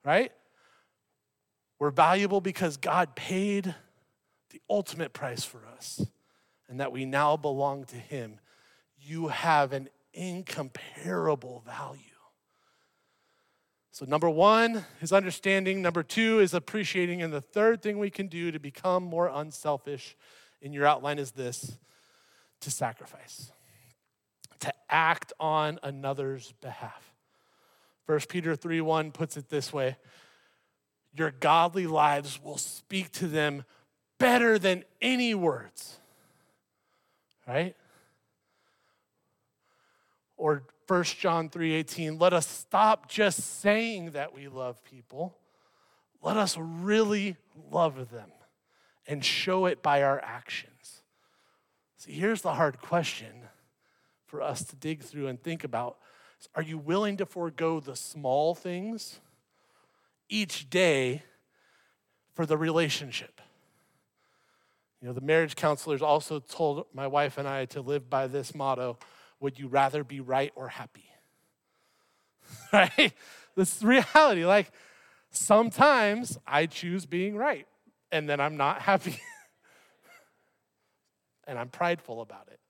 Right? 0.04 0.32
We're 1.78 1.90
valuable 1.90 2.40
because 2.40 2.76
God 2.76 3.14
paid 3.14 3.74
the 4.50 4.60
ultimate 4.68 5.12
price 5.12 5.44
for 5.44 5.66
us 5.66 6.04
and 6.68 6.80
that 6.80 6.92
we 6.92 7.04
now 7.04 7.36
belong 7.36 7.84
to 7.86 7.96
Him. 7.96 8.38
You 8.98 9.28
have 9.28 9.72
an 9.72 9.88
incomparable 10.12 11.62
value. 11.66 12.00
So, 13.92 14.06
number 14.06 14.30
one 14.30 14.84
is 15.00 15.12
understanding. 15.12 15.82
Number 15.82 16.02
two 16.02 16.40
is 16.40 16.54
appreciating. 16.54 17.22
And 17.22 17.32
the 17.32 17.40
third 17.40 17.82
thing 17.82 17.98
we 17.98 18.10
can 18.10 18.28
do 18.28 18.50
to 18.50 18.58
become 18.58 19.02
more 19.02 19.28
unselfish 19.28 20.16
in 20.62 20.72
your 20.72 20.86
outline 20.86 21.18
is 21.18 21.32
this 21.32 21.76
to 22.60 22.70
sacrifice, 22.70 23.50
to 24.60 24.72
act 24.88 25.32
on 25.40 25.78
another's 25.82 26.52
behalf. 26.60 27.09
1 28.10 28.18
Peter 28.28 28.56
3 28.56 28.80
1 28.80 29.12
puts 29.12 29.36
it 29.36 29.50
this 29.50 29.72
way 29.72 29.96
Your 31.14 31.30
godly 31.30 31.86
lives 31.86 32.42
will 32.42 32.58
speak 32.58 33.12
to 33.12 33.28
them 33.28 33.64
better 34.18 34.58
than 34.58 34.84
any 35.00 35.32
words. 35.32 36.00
Right? 37.46 37.76
Or 40.36 40.64
1 40.88 41.04
John 41.20 41.48
3:18, 41.50 42.18
let 42.18 42.32
us 42.32 42.48
stop 42.48 43.08
just 43.08 43.60
saying 43.60 44.10
that 44.10 44.34
we 44.34 44.48
love 44.48 44.82
people. 44.82 45.38
Let 46.20 46.36
us 46.36 46.56
really 46.56 47.36
love 47.70 48.10
them 48.10 48.32
and 49.06 49.24
show 49.24 49.66
it 49.66 49.82
by 49.84 50.02
our 50.02 50.20
actions. 50.20 51.02
See, 51.96 52.12
here's 52.12 52.42
the 52.42 52.54
hard 52.54 52.80
question 52.80 53.42
for 54.26 54.42
us 54.42 54.64
to 54.64 54.74
dig 54.74 55.02
through 55.02 55.28
and 55.28 55.40
think 55.40 55.62
about. 55.62 55.98
Are 56.54 56.62
you 56.62 56.78
willing 56.78 57.16
to 57.18 57.26
forego 57.26 57.80
the 57.80 57.96
small 57.96 58.54
things 58.54 59.20
each 60.28 60.70
day 60.70 61.22
for 62.34 62.46
the 62.46 62.56
relationship? 62.56 63.40
You 65.00 65.08
know, 65.08 65.14
the 65.14 65.20
marriage 65.20 65.56
counselors 65.56 66.02
also 66.02 66.40
told 66.40 66.86
my 66.92 67.06
wife 67.06 67.38
and 67.38 67.48
I 67.48 67.64
to 67.66 67.80
live 67.80 68.10
by 68.10 68.26
this 68.26 68.54
motto 68.54 68.98
would 69.40 69.58
you 69.58 69.68
rather 69.68 70.04
be 70.04 70.20
right 70.20 70.52
or 70.54 70.68
happy? 70.68 71.10
right? 72.72 73.12
This 73.56 73.76
is 73.76 73.82
reality. 73.82 74.44
Like, 74.44 74.70
sometimes 75.30 76.38
I 76.46 76.66
choose 76.66 77.06
being 77.06 77.36
right, 77.36 77.66
and 78.12 78.28
then 78.28 78.40
I'm 78.40 78.56
not 78.56 78.82
happy. 78.82 79.18
and 81.46 81.58
I'm 81.58 81.68
prideful 81.68 82.20
about 82.20 82.48
it. 82.50 82.60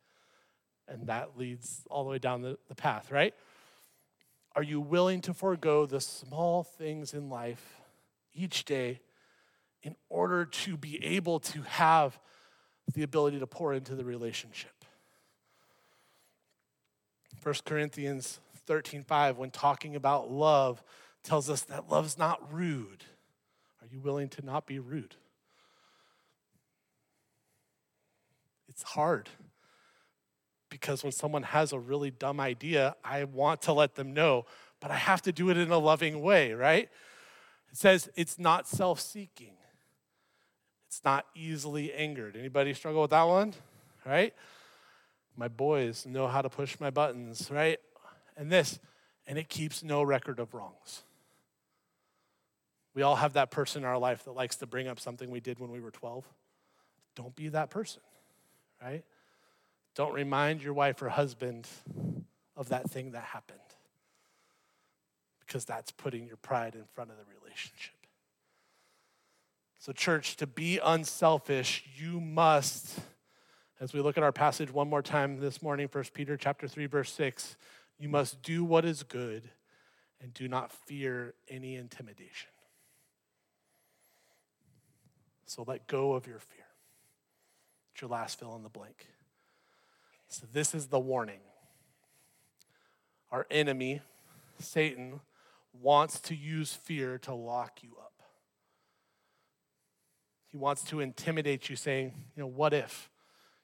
And 0.89 1.09
that 1.09 1.37
leads 1.37 1.83
all 1.91 2.05
the 2.05 2.11
way 2.11 2.19
down 2.19 2.43
the, 2.43 2.59
the 2.69 2.75
path, 2.75 3.11
right? 3.11 3.35
Are 4.57 4.63
you 4.63 4.81
willing 4.81 5.21
to 5.23 5.35
forego 5.35 5.87
the 5.87 6.01
small 6.01 6.65
things 6.65 7.15
in 7.15 7.29
life 7.29 7.81
each 8.35 8.65
day 8.65 9.01
in 9.83 9.95
order 10.09 10.45
to 10.45 10.77
be 10.77 11.03
able 11.05 11.41
to 11.41 11.63
have 11.63 12.19
the 12.93 13.03
ability 13.03 13.39
to 13.39 13.47
pour 13.47 13.73
into 13.73 13.95
the 13.95 14.05
relationship? 14.05 14.85
1 17.43 17.55
Corinthians 17.65 18.41
13 18.67 19.03
5, 19.05 19.39
when 19.39 19.51
talking 19.51 19.97
about 19.97 20.31
love, 20.31 20.83
tells 21.23 21.49
us 21.49 21.63
that 21.63 21.89
love's 21.89 22.19
not 22.19 22.53
rude. 22.53 23.05
Are 23.81 23.89
you 23.91 24.01
willing 24.01 24.29
to 24.31 24.45
not 24.45 24.67
be 24.67 24.79
rude? 24.79 25.15
It's 28.69 28.83
hard 28.83 29.29
because 30.81 31.03
when 31.03 31.13
someone 31.13 31.43
has 31.43 31.73
a 31.73 31.79
really 31.79 32.11
dumb 32.11 32.41
idea, 32.41 32.97
I 33.05 33.25
want 33.25 33.63
to 33.63 33.73
let 33.73 33.97
them 33.97 34.15
know, 34.15 34.47
but 34.81 34.91
I 34.91 34.97
have 34.97 35.21
to 35.23 35.33
do 35.33 35.51
it 35.51 35.59
in 35.59 35.71
a 35.71 35.79
loving 35.79 36.23
way, 36.23 36.53
right? 36.55 36.89
It 37.71 37.77
says 37.77 38.09
it's 38.17 38.39
not 38.39 38.67
self-seeking. 38.67 39.53
It's 40.89 41.03
not 41.05 41.27
easily 41.37 41.93
angered. 41.93 42.35
Anybody 42.35 42.75
struggle 42.75 43.03
with 43.03 43.11
that 43.11 43.23
one? 43.25 43.53
Right? 44.07 44.35
My 45.37 45.49
boys 45.49 46.07
know 46.07 46.27
how 46.27 46.43
to 46.43 46.49
push 46.49 46.81
my 46.81 46.91
buttons, 46.91 47.51
right? 47.51 47.79
And 48.37 48.51
this, 48.51 48.81
and 49.27 49.39
it 49.39 49.49
keeps 49.49 49.85
no 49.85 50.03
record 50.03 50.41
of 50.41 50.55
wrongs. 50.55 51.03
We 52.95 53.03
all 53.03 53.17
have 53.17 53.35
that 53.35 53.51
person 53.51 53.83
in 53.83 53.89
our 53.89 53.99
life 53.99 54.25
that 54.25 54.33
likes 54.33 54.57
to 54.57 54.67
bring 54.67 54.89
up 54.89 54.99
something 54.99 55.31
we 55.31 55.41
did 55.41 55.61
when 55.61 55.71
we 55.71 55.79
were 55.79 55.93
12. 55.93 56.25
Don't 57.15 57.37
be 57.37 57.49
that 57.49 57.71
person, 57.71 58.03
right? 58.83 59.05
Don't 60.01 60.15
remind 60.15 60.63
your 60.63 60.73
wife 60.73 61.03
or 61.03 61.11
husband 61.11 61.69
of 62.57 62.71
that 62.71 62.89
thing 62.89 63.11
that 63.11 63.23
happened 63.23 63.59
because 65.47 65.67
that's 65.67 65.91
putting 65.91 66.27
your 66.27 66.39
pride 66.39 66.75
in 66.75 66.85
front 66.95 67.11
of 67.11 67.19
the 67.19 67.25
relationship. 67.39 67.93
So, 69.79 69.93
church, 69.93 70.37
to 70.37 70.47
be 70.47 70.81
unselfish, 70.83 71.85
you 71.99 72.19
must 72.19 72.99
as 73.79 73.93
we 73.93 74.01
look 74.01 74.17
at 74.17 74.23
our 74.23 74.33
passage 74.33 74.73
one 74.73 74.89
more 74.89 75.03
time 75.03 75.39
this 75.39 75.61
morning, 75.61 75.87
1 75.93 76.05
Peter 76.15 76.39
chapter 76.39 76.67
3, 76.67 76.87
verse 76.87 77.13
6, 77.13 77.57
you 77.99 78.09
must 78.09 78.43
do 78.43 78.65
what 78.65 78.87
is 78.87 79.03
good 79.03 79.51
and 80.23 80.33
do 80.33 80.49
not 80.49 80.73
fear 80.73 81.35
any 81.47 81.77
intimidation. 81.77 82.49
So 85.45 85.63
let 85.67 85.87
go 85.87 86.15
of 86.15 86.27
your 86.27 86.39
fear. 86.39 86.65
It's 87.93 88.01
your 88.01 88.09
last 88.09 88.39
fill 88.39 88.57
in 88.57 88.63
the 88.63 88.71
blank. 88.71 89.07
So 90.31 90.47
this 90.53 90.75
is 90.77 90.87
the 90.87 90.99
warning. 90.99 91.41
Our 93.33 93.47
enemy, 93.51 94.01
Satan, 94.61 95.21
wants 95.83 96.21
to 96.21 96.37
use 96.37 96.73
fear 96.73 97.19
to 97.19 97.35
lock 97.35 97.83
you 97.83 97.91
up. 98.01 98.23
He 100.47 100.57
wants 100.57 100.85
to 100.85 101.01
intimidate 101.01 101.69
you, 101.69 101.75
saying, 101.75 102.13
you 102.37 102.43
know, 102.43 102.47
what 102.47 102.73
if? 102.73 103.11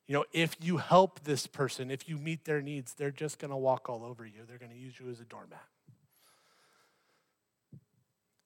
You 0.09 0.14
know, 0.14 0.25
if 0.33 0.57
you 0.61 0.77
help 0.79 1.21
this 1.23 1.47
person, 1.47 1.91
if 1.91 2.09
you 2.09 2.17
meet 2.17 2.45
their 2.45 2.61
needs, 2.61 2.95
they're 2.95 3.11
just 3.12 3.39
going 3.39 3.51
to 3.53 3.57
walk 3.57 3.89
all 3.89 4.05
over 4.05 4.27
you. 4.27 4.41
They're 4.47 4.59
going 4.59 4.73
to 4.73 4.79
use 4.79 4.95
you 4.99 5.09
as 5.09 5.21
a 5.21 5.25
doormat. 5.25 5.62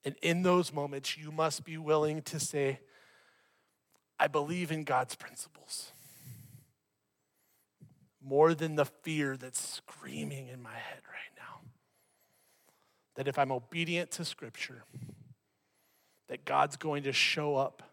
And 0.05 0.15
in 0.21 0.43
those 0.43 0.71
moments, 0.71 1.17
you 1.17 1.31
must 1.31 1.65
be 1.65 1.77
willing 1.77 2.21
to 2.23 2.39
say, 2.39 2.79
I 4.19 4.27
believe 4.27 4.71
in 4.71 4.83
God's 4.83 5.15
principles 5.15 5.91
more 8.23 8.53
than 8.53 8.75
the 8.75 8.85
fear 8.85 9.35
that's 9.35 9.59
screaming 9.59 10.47
in 10.47 10.61
my 10.61 10.73
head 10.73 11.01
right 11.07 11.35
now. 11.37 11.61
That 13.15 13.27
if 13.27 13.39
I'm 13.39 13.51
obedient 13.51 14.11
to 14.11 14.25
Scripture, 14.25 14.83
that 16.27 16.45
God's 16.45 16.77
going 16.77 17.03
to 17.03 17.13
show 17.13 17.55
up 17.55 17.83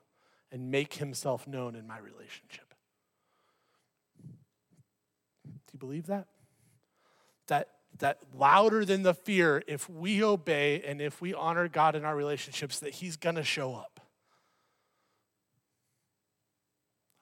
and 0.52 0.70
make 0.70 0.94
himself 0.94 1.46
known 1.46 1.74
in 1.74 1.86
my 1.86 1.98
relationship. 1.98 2.74
Do 4.24 5.72
you 5.72 5.78
believe 5.78 6.06
that? 6.06 6.26
That 7.48 7.68
that 7.98 8.18
louder 8.36 8.84
than 8.84 9.02
the 9.02 9.14
fear, 9.14 9.62
if 9.66 9.90
we 9.90 10.22
obey 10.22 10.82
and 10.86 11.00
if 11.00 11.20
we 11.20 11.34
honor 11.34 11.68
God 11.68 11.96
in 11.96 12.04
our 12.04 12.14
relationships, 12.14 12.78
that 12.80 12.94
He's 12.94 13.16
gonna 13.16 13.42
show 13.42 13.74
up. 13.74 14.00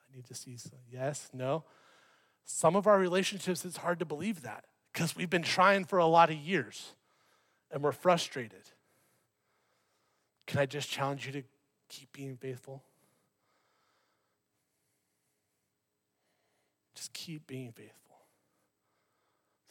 I 0.01 0.17
need 0.17 0.27
to 0.27 0.35
see 0.35 0.57
some. 0.57 0.79
Yes, 0.91 1.31
no. 1.33 1.65
Some 2.47 2.77
of 2.77 2.87
our 2.87 2.99
relationships, 2.99 3.65
it's 3.65 3.79
hard 3.79 3.99
to 3.99 4.05
believe 4.05 4.43
that 4.43 4.65
because 4.93 5.17
we've 5.17 5.29
been 5.29 5.43
trying 5.43 5.85
for 5.85 5.99
a 5.99 6.07
lot 6.07 6.31
of 6.31 6.37
years 6.37 6.95
and 7.73 7.83
we're 7.83 7.93
frustrated. 7.93 8.63
Can 10.47 10.61
I 10.61 10.67
just 10.67 10.89
challenge 10.89 11.27
you 11.27 11.33
to 11.33 11.43
keep 11.89 12.13
being 12.13 12.37
faithful? 12.37 12.85
Just 16.95 17.13
keep 17.13 17.49
being 17.49 17.73
faithful. 17.73 18.17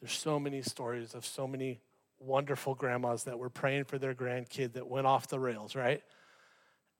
There's 0.02 0.12
so 0.12 0.38
many 0.38 0.62
stories 0.62 1.16
of 1.16 1.26
so 1.26 1.48
many 1.48 1.80
wonderful 2.20 2.76
grandmas 2.76 3.24
that 3.24 3.40
were 3.40 3.50
praying 3.50 3.86
for 3.86 3.98
their 3.98 4.14
grandkid 4.14 4.74
that 4.74 4.88
went 4.88 5.08
off 5.08 5.28
the 5.28 5.40
rails, 5.40 5.76
right? 5.76 6.04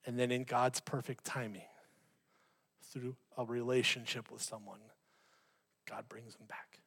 And 0.06 0.18
then 0.18 0.32
in 0.32 0.46
God's 0.46 0.80
perfect 0.80 1.26
timing, 1.26 1.68
through 2.92 3.18
a 3.38 3.44
relationship 3.44 4.32
with 4.32 4.42
someone, 4.42 4.80
God 5.90 6.06
brings 6.10 6.36
them 6.36 6.48
back. 6.48 6.80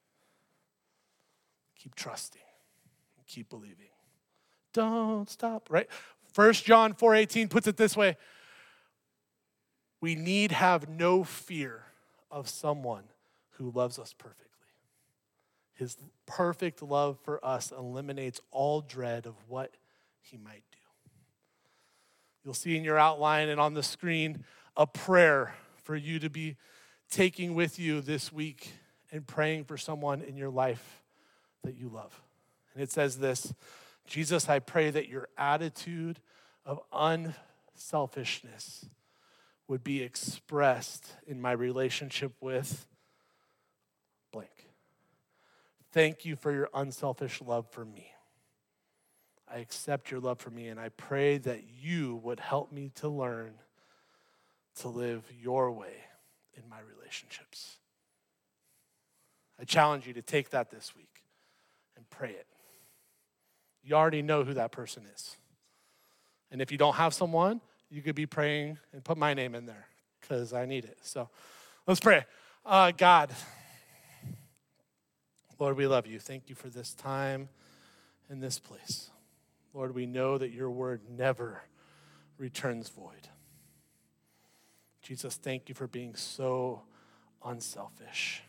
Keep 1.77 1.95
trusting 1.95 2.43
keep 3.29 3.51
believing. 3.51 3.87
Don't 4.73 5.29
stop, 5.31 5.69
right? 5.71 5.89
First 6.33 6.65
John 6.65 6.95
4:18 6.95 7.49
puts 7.49 7.67
it 7.67 7.77
this 7.77 7.97
way. 7.97 8.17
We 10.01 10.15
need 10.15 10.53
have 10.53 10.89
no 10.89 11.25
fear 11.25 11.85
of 12.31 12.49
someone 12.49 13.05
who 13.53 13.71
loves 13.71 13.99
us 13.99 14.13
perfectly. 14.13 14.47
His 15.75 15.97
perfect 16.27 16.83
love 16.83 17.19
for 17.21 17.45
us 17.45 17.71
eliminates 17.71 18.41
all 18.51 18.81
dread 18.81 19.27
of 19.27 19.35
what 19.49 19.77
he 20.21 20.37
might 20.37 20.65
do. 20.73 20.79
You'll 22.45 22.55
see 22.55 22.77
in 22.77 22.85
your 22.85 22.99
outline 22.99 23.49
and 23.49 23.61
on 23.61 23.75
the 23.75 23.83
screen 23.83 24.45
a 24.77 24.87
prayer 24.87 25.55
for 25.83 25.97
you 25.97 26.19
to 26.21 26.31
be 26.31 26.57
taking 27.11 27.55
with 27.55 27.79
you 27.79 28.01
this 28.01 28.33
week 28.33 28.73
and 29.11 29.27
praying 29.27 29.65
for 29.65 29.77
someone 29.77 30.23
in 30.23 30.37
your 30.37 30.51
life 30.51 31.03
that 31.65 31.77
you 31.77 31.89
love. 31.89 32.21
And 32.75 32.83
it 32.83 32.91
says 32.91 33.19
this 33.19 33.53
Jesus, 34.07 34.49
I 34.49 34.59
pray 34.59 34.91
that 34.91 35.09
your 35.09 35.29
attitude 35.37 36.21
of 36.65 36.81
unselfishness 36.93 38.87
would 39.67 39.85
be 39.85 40.03
expressed 40.03 41.15
in 41.27 41.41
my 41.41 41.53
relationship 41.53 42.33
with 42.41 42.87
blank. 44.33 44.67
Thank 45.93 46.25
you 46.25 46.37
for 46.37 46.53
your 46.53 46.71
unselfish 46.75 47.43
love 47.43 47.67
for 47.71 47.85
me. 47.85 48.13
I 49.51 49.59
accept 49.59 50.11
your 50.11 50.21
love 50.21 50.41
for 50.41 50.51
me, 50.51 50.69
and 50.69 50.79
I 50.79 50.91
pray 50.91 51.39
that 51.39 51.63
you 51.83 52.17
would 52.17 52.41
help 52.41 52.71
me 52.71 52.91
to 52.97 53.09
learn 53.09 53.55
to 54.77 54.89
live 54.89 55.25
your 55.41 55.73
way 55.73 55.95
in 56.55 56.69
my 56.69 56.79
relationships. 56.97 57.78
I 59.61 59.65
challenge 59.65 60.07
you 60.07 60.15
to 60.15 60.23
take 60.23 60.51
that 60.51 60.71
this 60.71 60.95
week 60.97 61.23
and 61.97 62.09
pray 62.11 62.31
it. 62.31 62.47
You 63.83 63.95
already 63.95 64.23
know 64.23 64.45
who 64.45 64.55
that 64.55 64.71
person 64.73 65.05
is. 65.15 65.37
And 66.51 66.63
if 66.63 66.71
you 66.71 66.79
don't 66.79 66.95
have 66.95 67.13
someone, 67.13 67.61
you 67.91 68.03
could 68.03 68.15
be 68.15 68.27
praying 68.27 68.79
and 68.93 69.03
put 69.03 69.19
my 69.19 69.35
name 69.35 69.55
in 69.55 69.67
there 69.67 69.87
because 70.21 70.53
I 70.53 70.67
need 70.67 70.85
it. 70.85 70.99
So 71.03 71.29
let's 71.87 72.01
pray. 72.01 72.25
Uh, 72.65 72.93
God, 72.97 73.31
Lord, 75.59 75.77
we 75.77 75.87
love 75.87 76.07
you. 76.07 76.19
Thank 76.19 76.49
you 76.49 76.55
for 76.55 76.69
this 76.69 76.95
time 76.95 77.49
in 78.31 78.41
this 78.41 78.59
place. 78.59 79.11
Lord, 79.75 79.95
we 79.95 80.07
know 80.07 80.39
that 80.39 80.51
your 80.51 80.71
word 80.71 81.03
never 81.09 81.63
returns 82.39 82.89
void. 82.89 83.29
Jesus, 85.03 85.37
thank 85.37 85.69
you 85.69 85.75
for 85.75 85.87
being 85.87 86.15
so 86.15 86.83
unselfish 87.45 88.43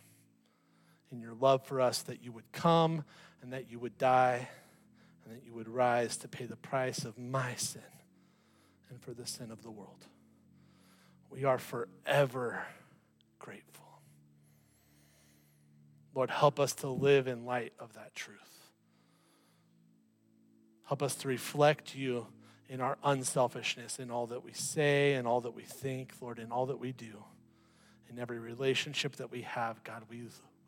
in 1.11 1.21
your 1.21 1.33
love 1.33 1.65
for 1.65 1.81
us 1.81 2.01
that 2.03 2.23
you 2.23 2.31
would 2.31 2.51
come 2.51 3.03
and 3.41 3.53
that 3.53 3.69
you 3.69 3.79
would 3.79 3.97
die 3.97 4.47
and 5.25 5.35
that 5.35 5.45
you 5.45 5.53
would 5.53 5.67
rise 5.67 6.17
to 6.17 6.27
pay 6.27 6.45
the 6.45 6.55
price 6.55 7.05
of 7.05 7.17
my 7.17 7.55
sin 7.55 7.81
and 8.89 9.01
for 9.01 9.13
the 9.13 9.25
sin 9.25 9.51
of 9.51 9.63
the 9.63 9.71
world. 9.71 10.05
We 11.29 11.43
are 11.43 11.59
forever 11.59 12.63
grateful. 13.37 13.85
Lord, 16.15 16.29
help 16.29 16.59
us 16.59 16.73
to 16.75 16.89
live 16.89 17.27
in 17.27 17.45
light 17.45 17.73
of 17.79 17.93
that 17.93 18.15
truth. 18.15 18.37
Help 20.83 21.03
us 21.03 21.15
to 21.15 21.27
reflect 21.27 21.95
you 21.95 22.25
in 22.67 22.81
our 22.81 22.97
unselfishness, 23.03 23.99
in 23.99 24.09
all 24.09 24.27
that 24.27 24.43
we 24.43 24.53
say, 24.53 25.13
in 25.13 25.25
all 25.25 25.41
that 25.41 25.55
we 25.55 25.63
think, 25.63 26.13
Lord, 26.19 26.39
in 26.39 26.51
all 26.51 26.65
that 26.67 26.79
we 26.79 26.91
do. 26.91 27.23
In 28.09 28.17
every 28.17 28.39
relationship 28.39 29.15
that 29.17 29.31
we 29.31 29.43
have, 29.43 29.83
God, 29.83 30.03
we 30.09 30.23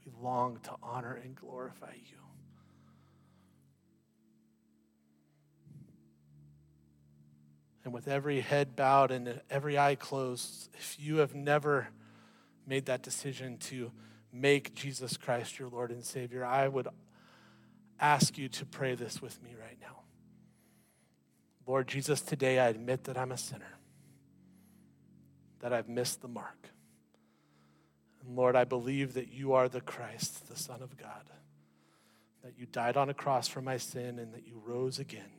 we 0.05 0.11
long 0.21 0.59
to 0.63 0.71
honor 0.81 1.13
and 1.13 1.35
glorify 1.35 1.93
you. 1.93 2.17
And 7.83 7.93
with 7.93 8.07
every 8.07 8.41
head 8.41 8.75
bowed 8.75 9.11
and 9.11 9.41
every 9.49 9.77
eye 9.77 9.95
closed, 9.95 10.69
if 10.75 10.97
you 10.99 11.17
have 11.17 11.33
never 11.33 11.87
made 12.67 12.85
that 12.85 13.01
decision 13.01 13.57
to 13.57 13.91
make 14.31 14.75
Jesus 14.75 15.17
Christ 15.17 15.57
your 15.57 15.69
Lord 15.69 15.91
and 15.91 16.03
Savior, 16.03 16.45
I 16.45 16.67
would 16.67 16.87
ask 17.99 18.37
you 18.37 18.49
to 18.49 18.65
pray 18.65 18.95
this 18.95 19.21
with 19.21 19.41
me 19.41 19.55
right 19.59 19.77
now. 19.81 20.01
Lord 21.65 21.87
Jesus, 21.87 22.21
today 22.21 22.59
I 22.59 22.67
admit 22.67 23.05
that 23.05 23.17
I'm 23.17 23.31
a 23.31 23.37
sinner, 23.37 23.77
that 25.59 25.73
I've 25.73 25.89
missed 25.89 26.21
the 26.21 26.27
mark. 26.27 26.69
And 28.25 28.35
Lord, 28.35 28.55
I 28.55 28.63
believe 28.63 29.13
that 29.15 29.31
you 29.31 29.53
are 29.53 29.67
the 29.67 29.81
Christ, 29.81 30.47
the 30.47 30.57
Son 30.57 30.81
of 30.81 30.97
God, 30.97 31.29
that 32.43 32.53
you 32.57 32.65
died 32.65 32.97
on 32.97 33.09
a 33.09 33.13
cross 33.13 33.47
for 33.47 33.61
my 33.61 33.77
sin 33.77 34.19
and 34.19 34.33
that 34.33 34.47
you 34.47 34.61
rose 34.65 34.99
again. 34.99 35.31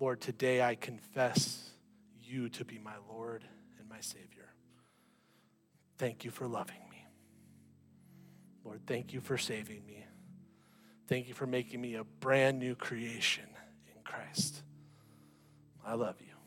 Lord, 0.00 0.20
today 0.20 0.62
I 0.62 0.74
confess 0.74 1.70
you 2.22 2.48
to 2.50 2.64
be 2.64 2.78
my 2.78 2.94
Lord 3.08 3.44
and 3.78 3.88
my 3.88 4.00
Savior. 4.00 4.52
Thank 5.96 6.24
you 6.24 6.30
for 6.30 6.46
loving 6.46 6.80
me. 6.90 7.04
Lord, 8.64 8.80
thank 8.86 9.12
you 9.12 9.20
for 9.20 9.38
saving 9.38 9.84
me. 9.86 10.04
Thank 11.08 11.26
you 11.26 11.34
for 11.34 11.46
making 11.46 11.80
me 11.80 11.94
a 11.94 12.04
brand 12.04 12.58
new 12.58 12.74
creation 12.74 13.46
in 13.86 14.02
Christ. 14.04 14.62
I 15.84 15.94
love 15.94 16.16
you. 16.20 16.37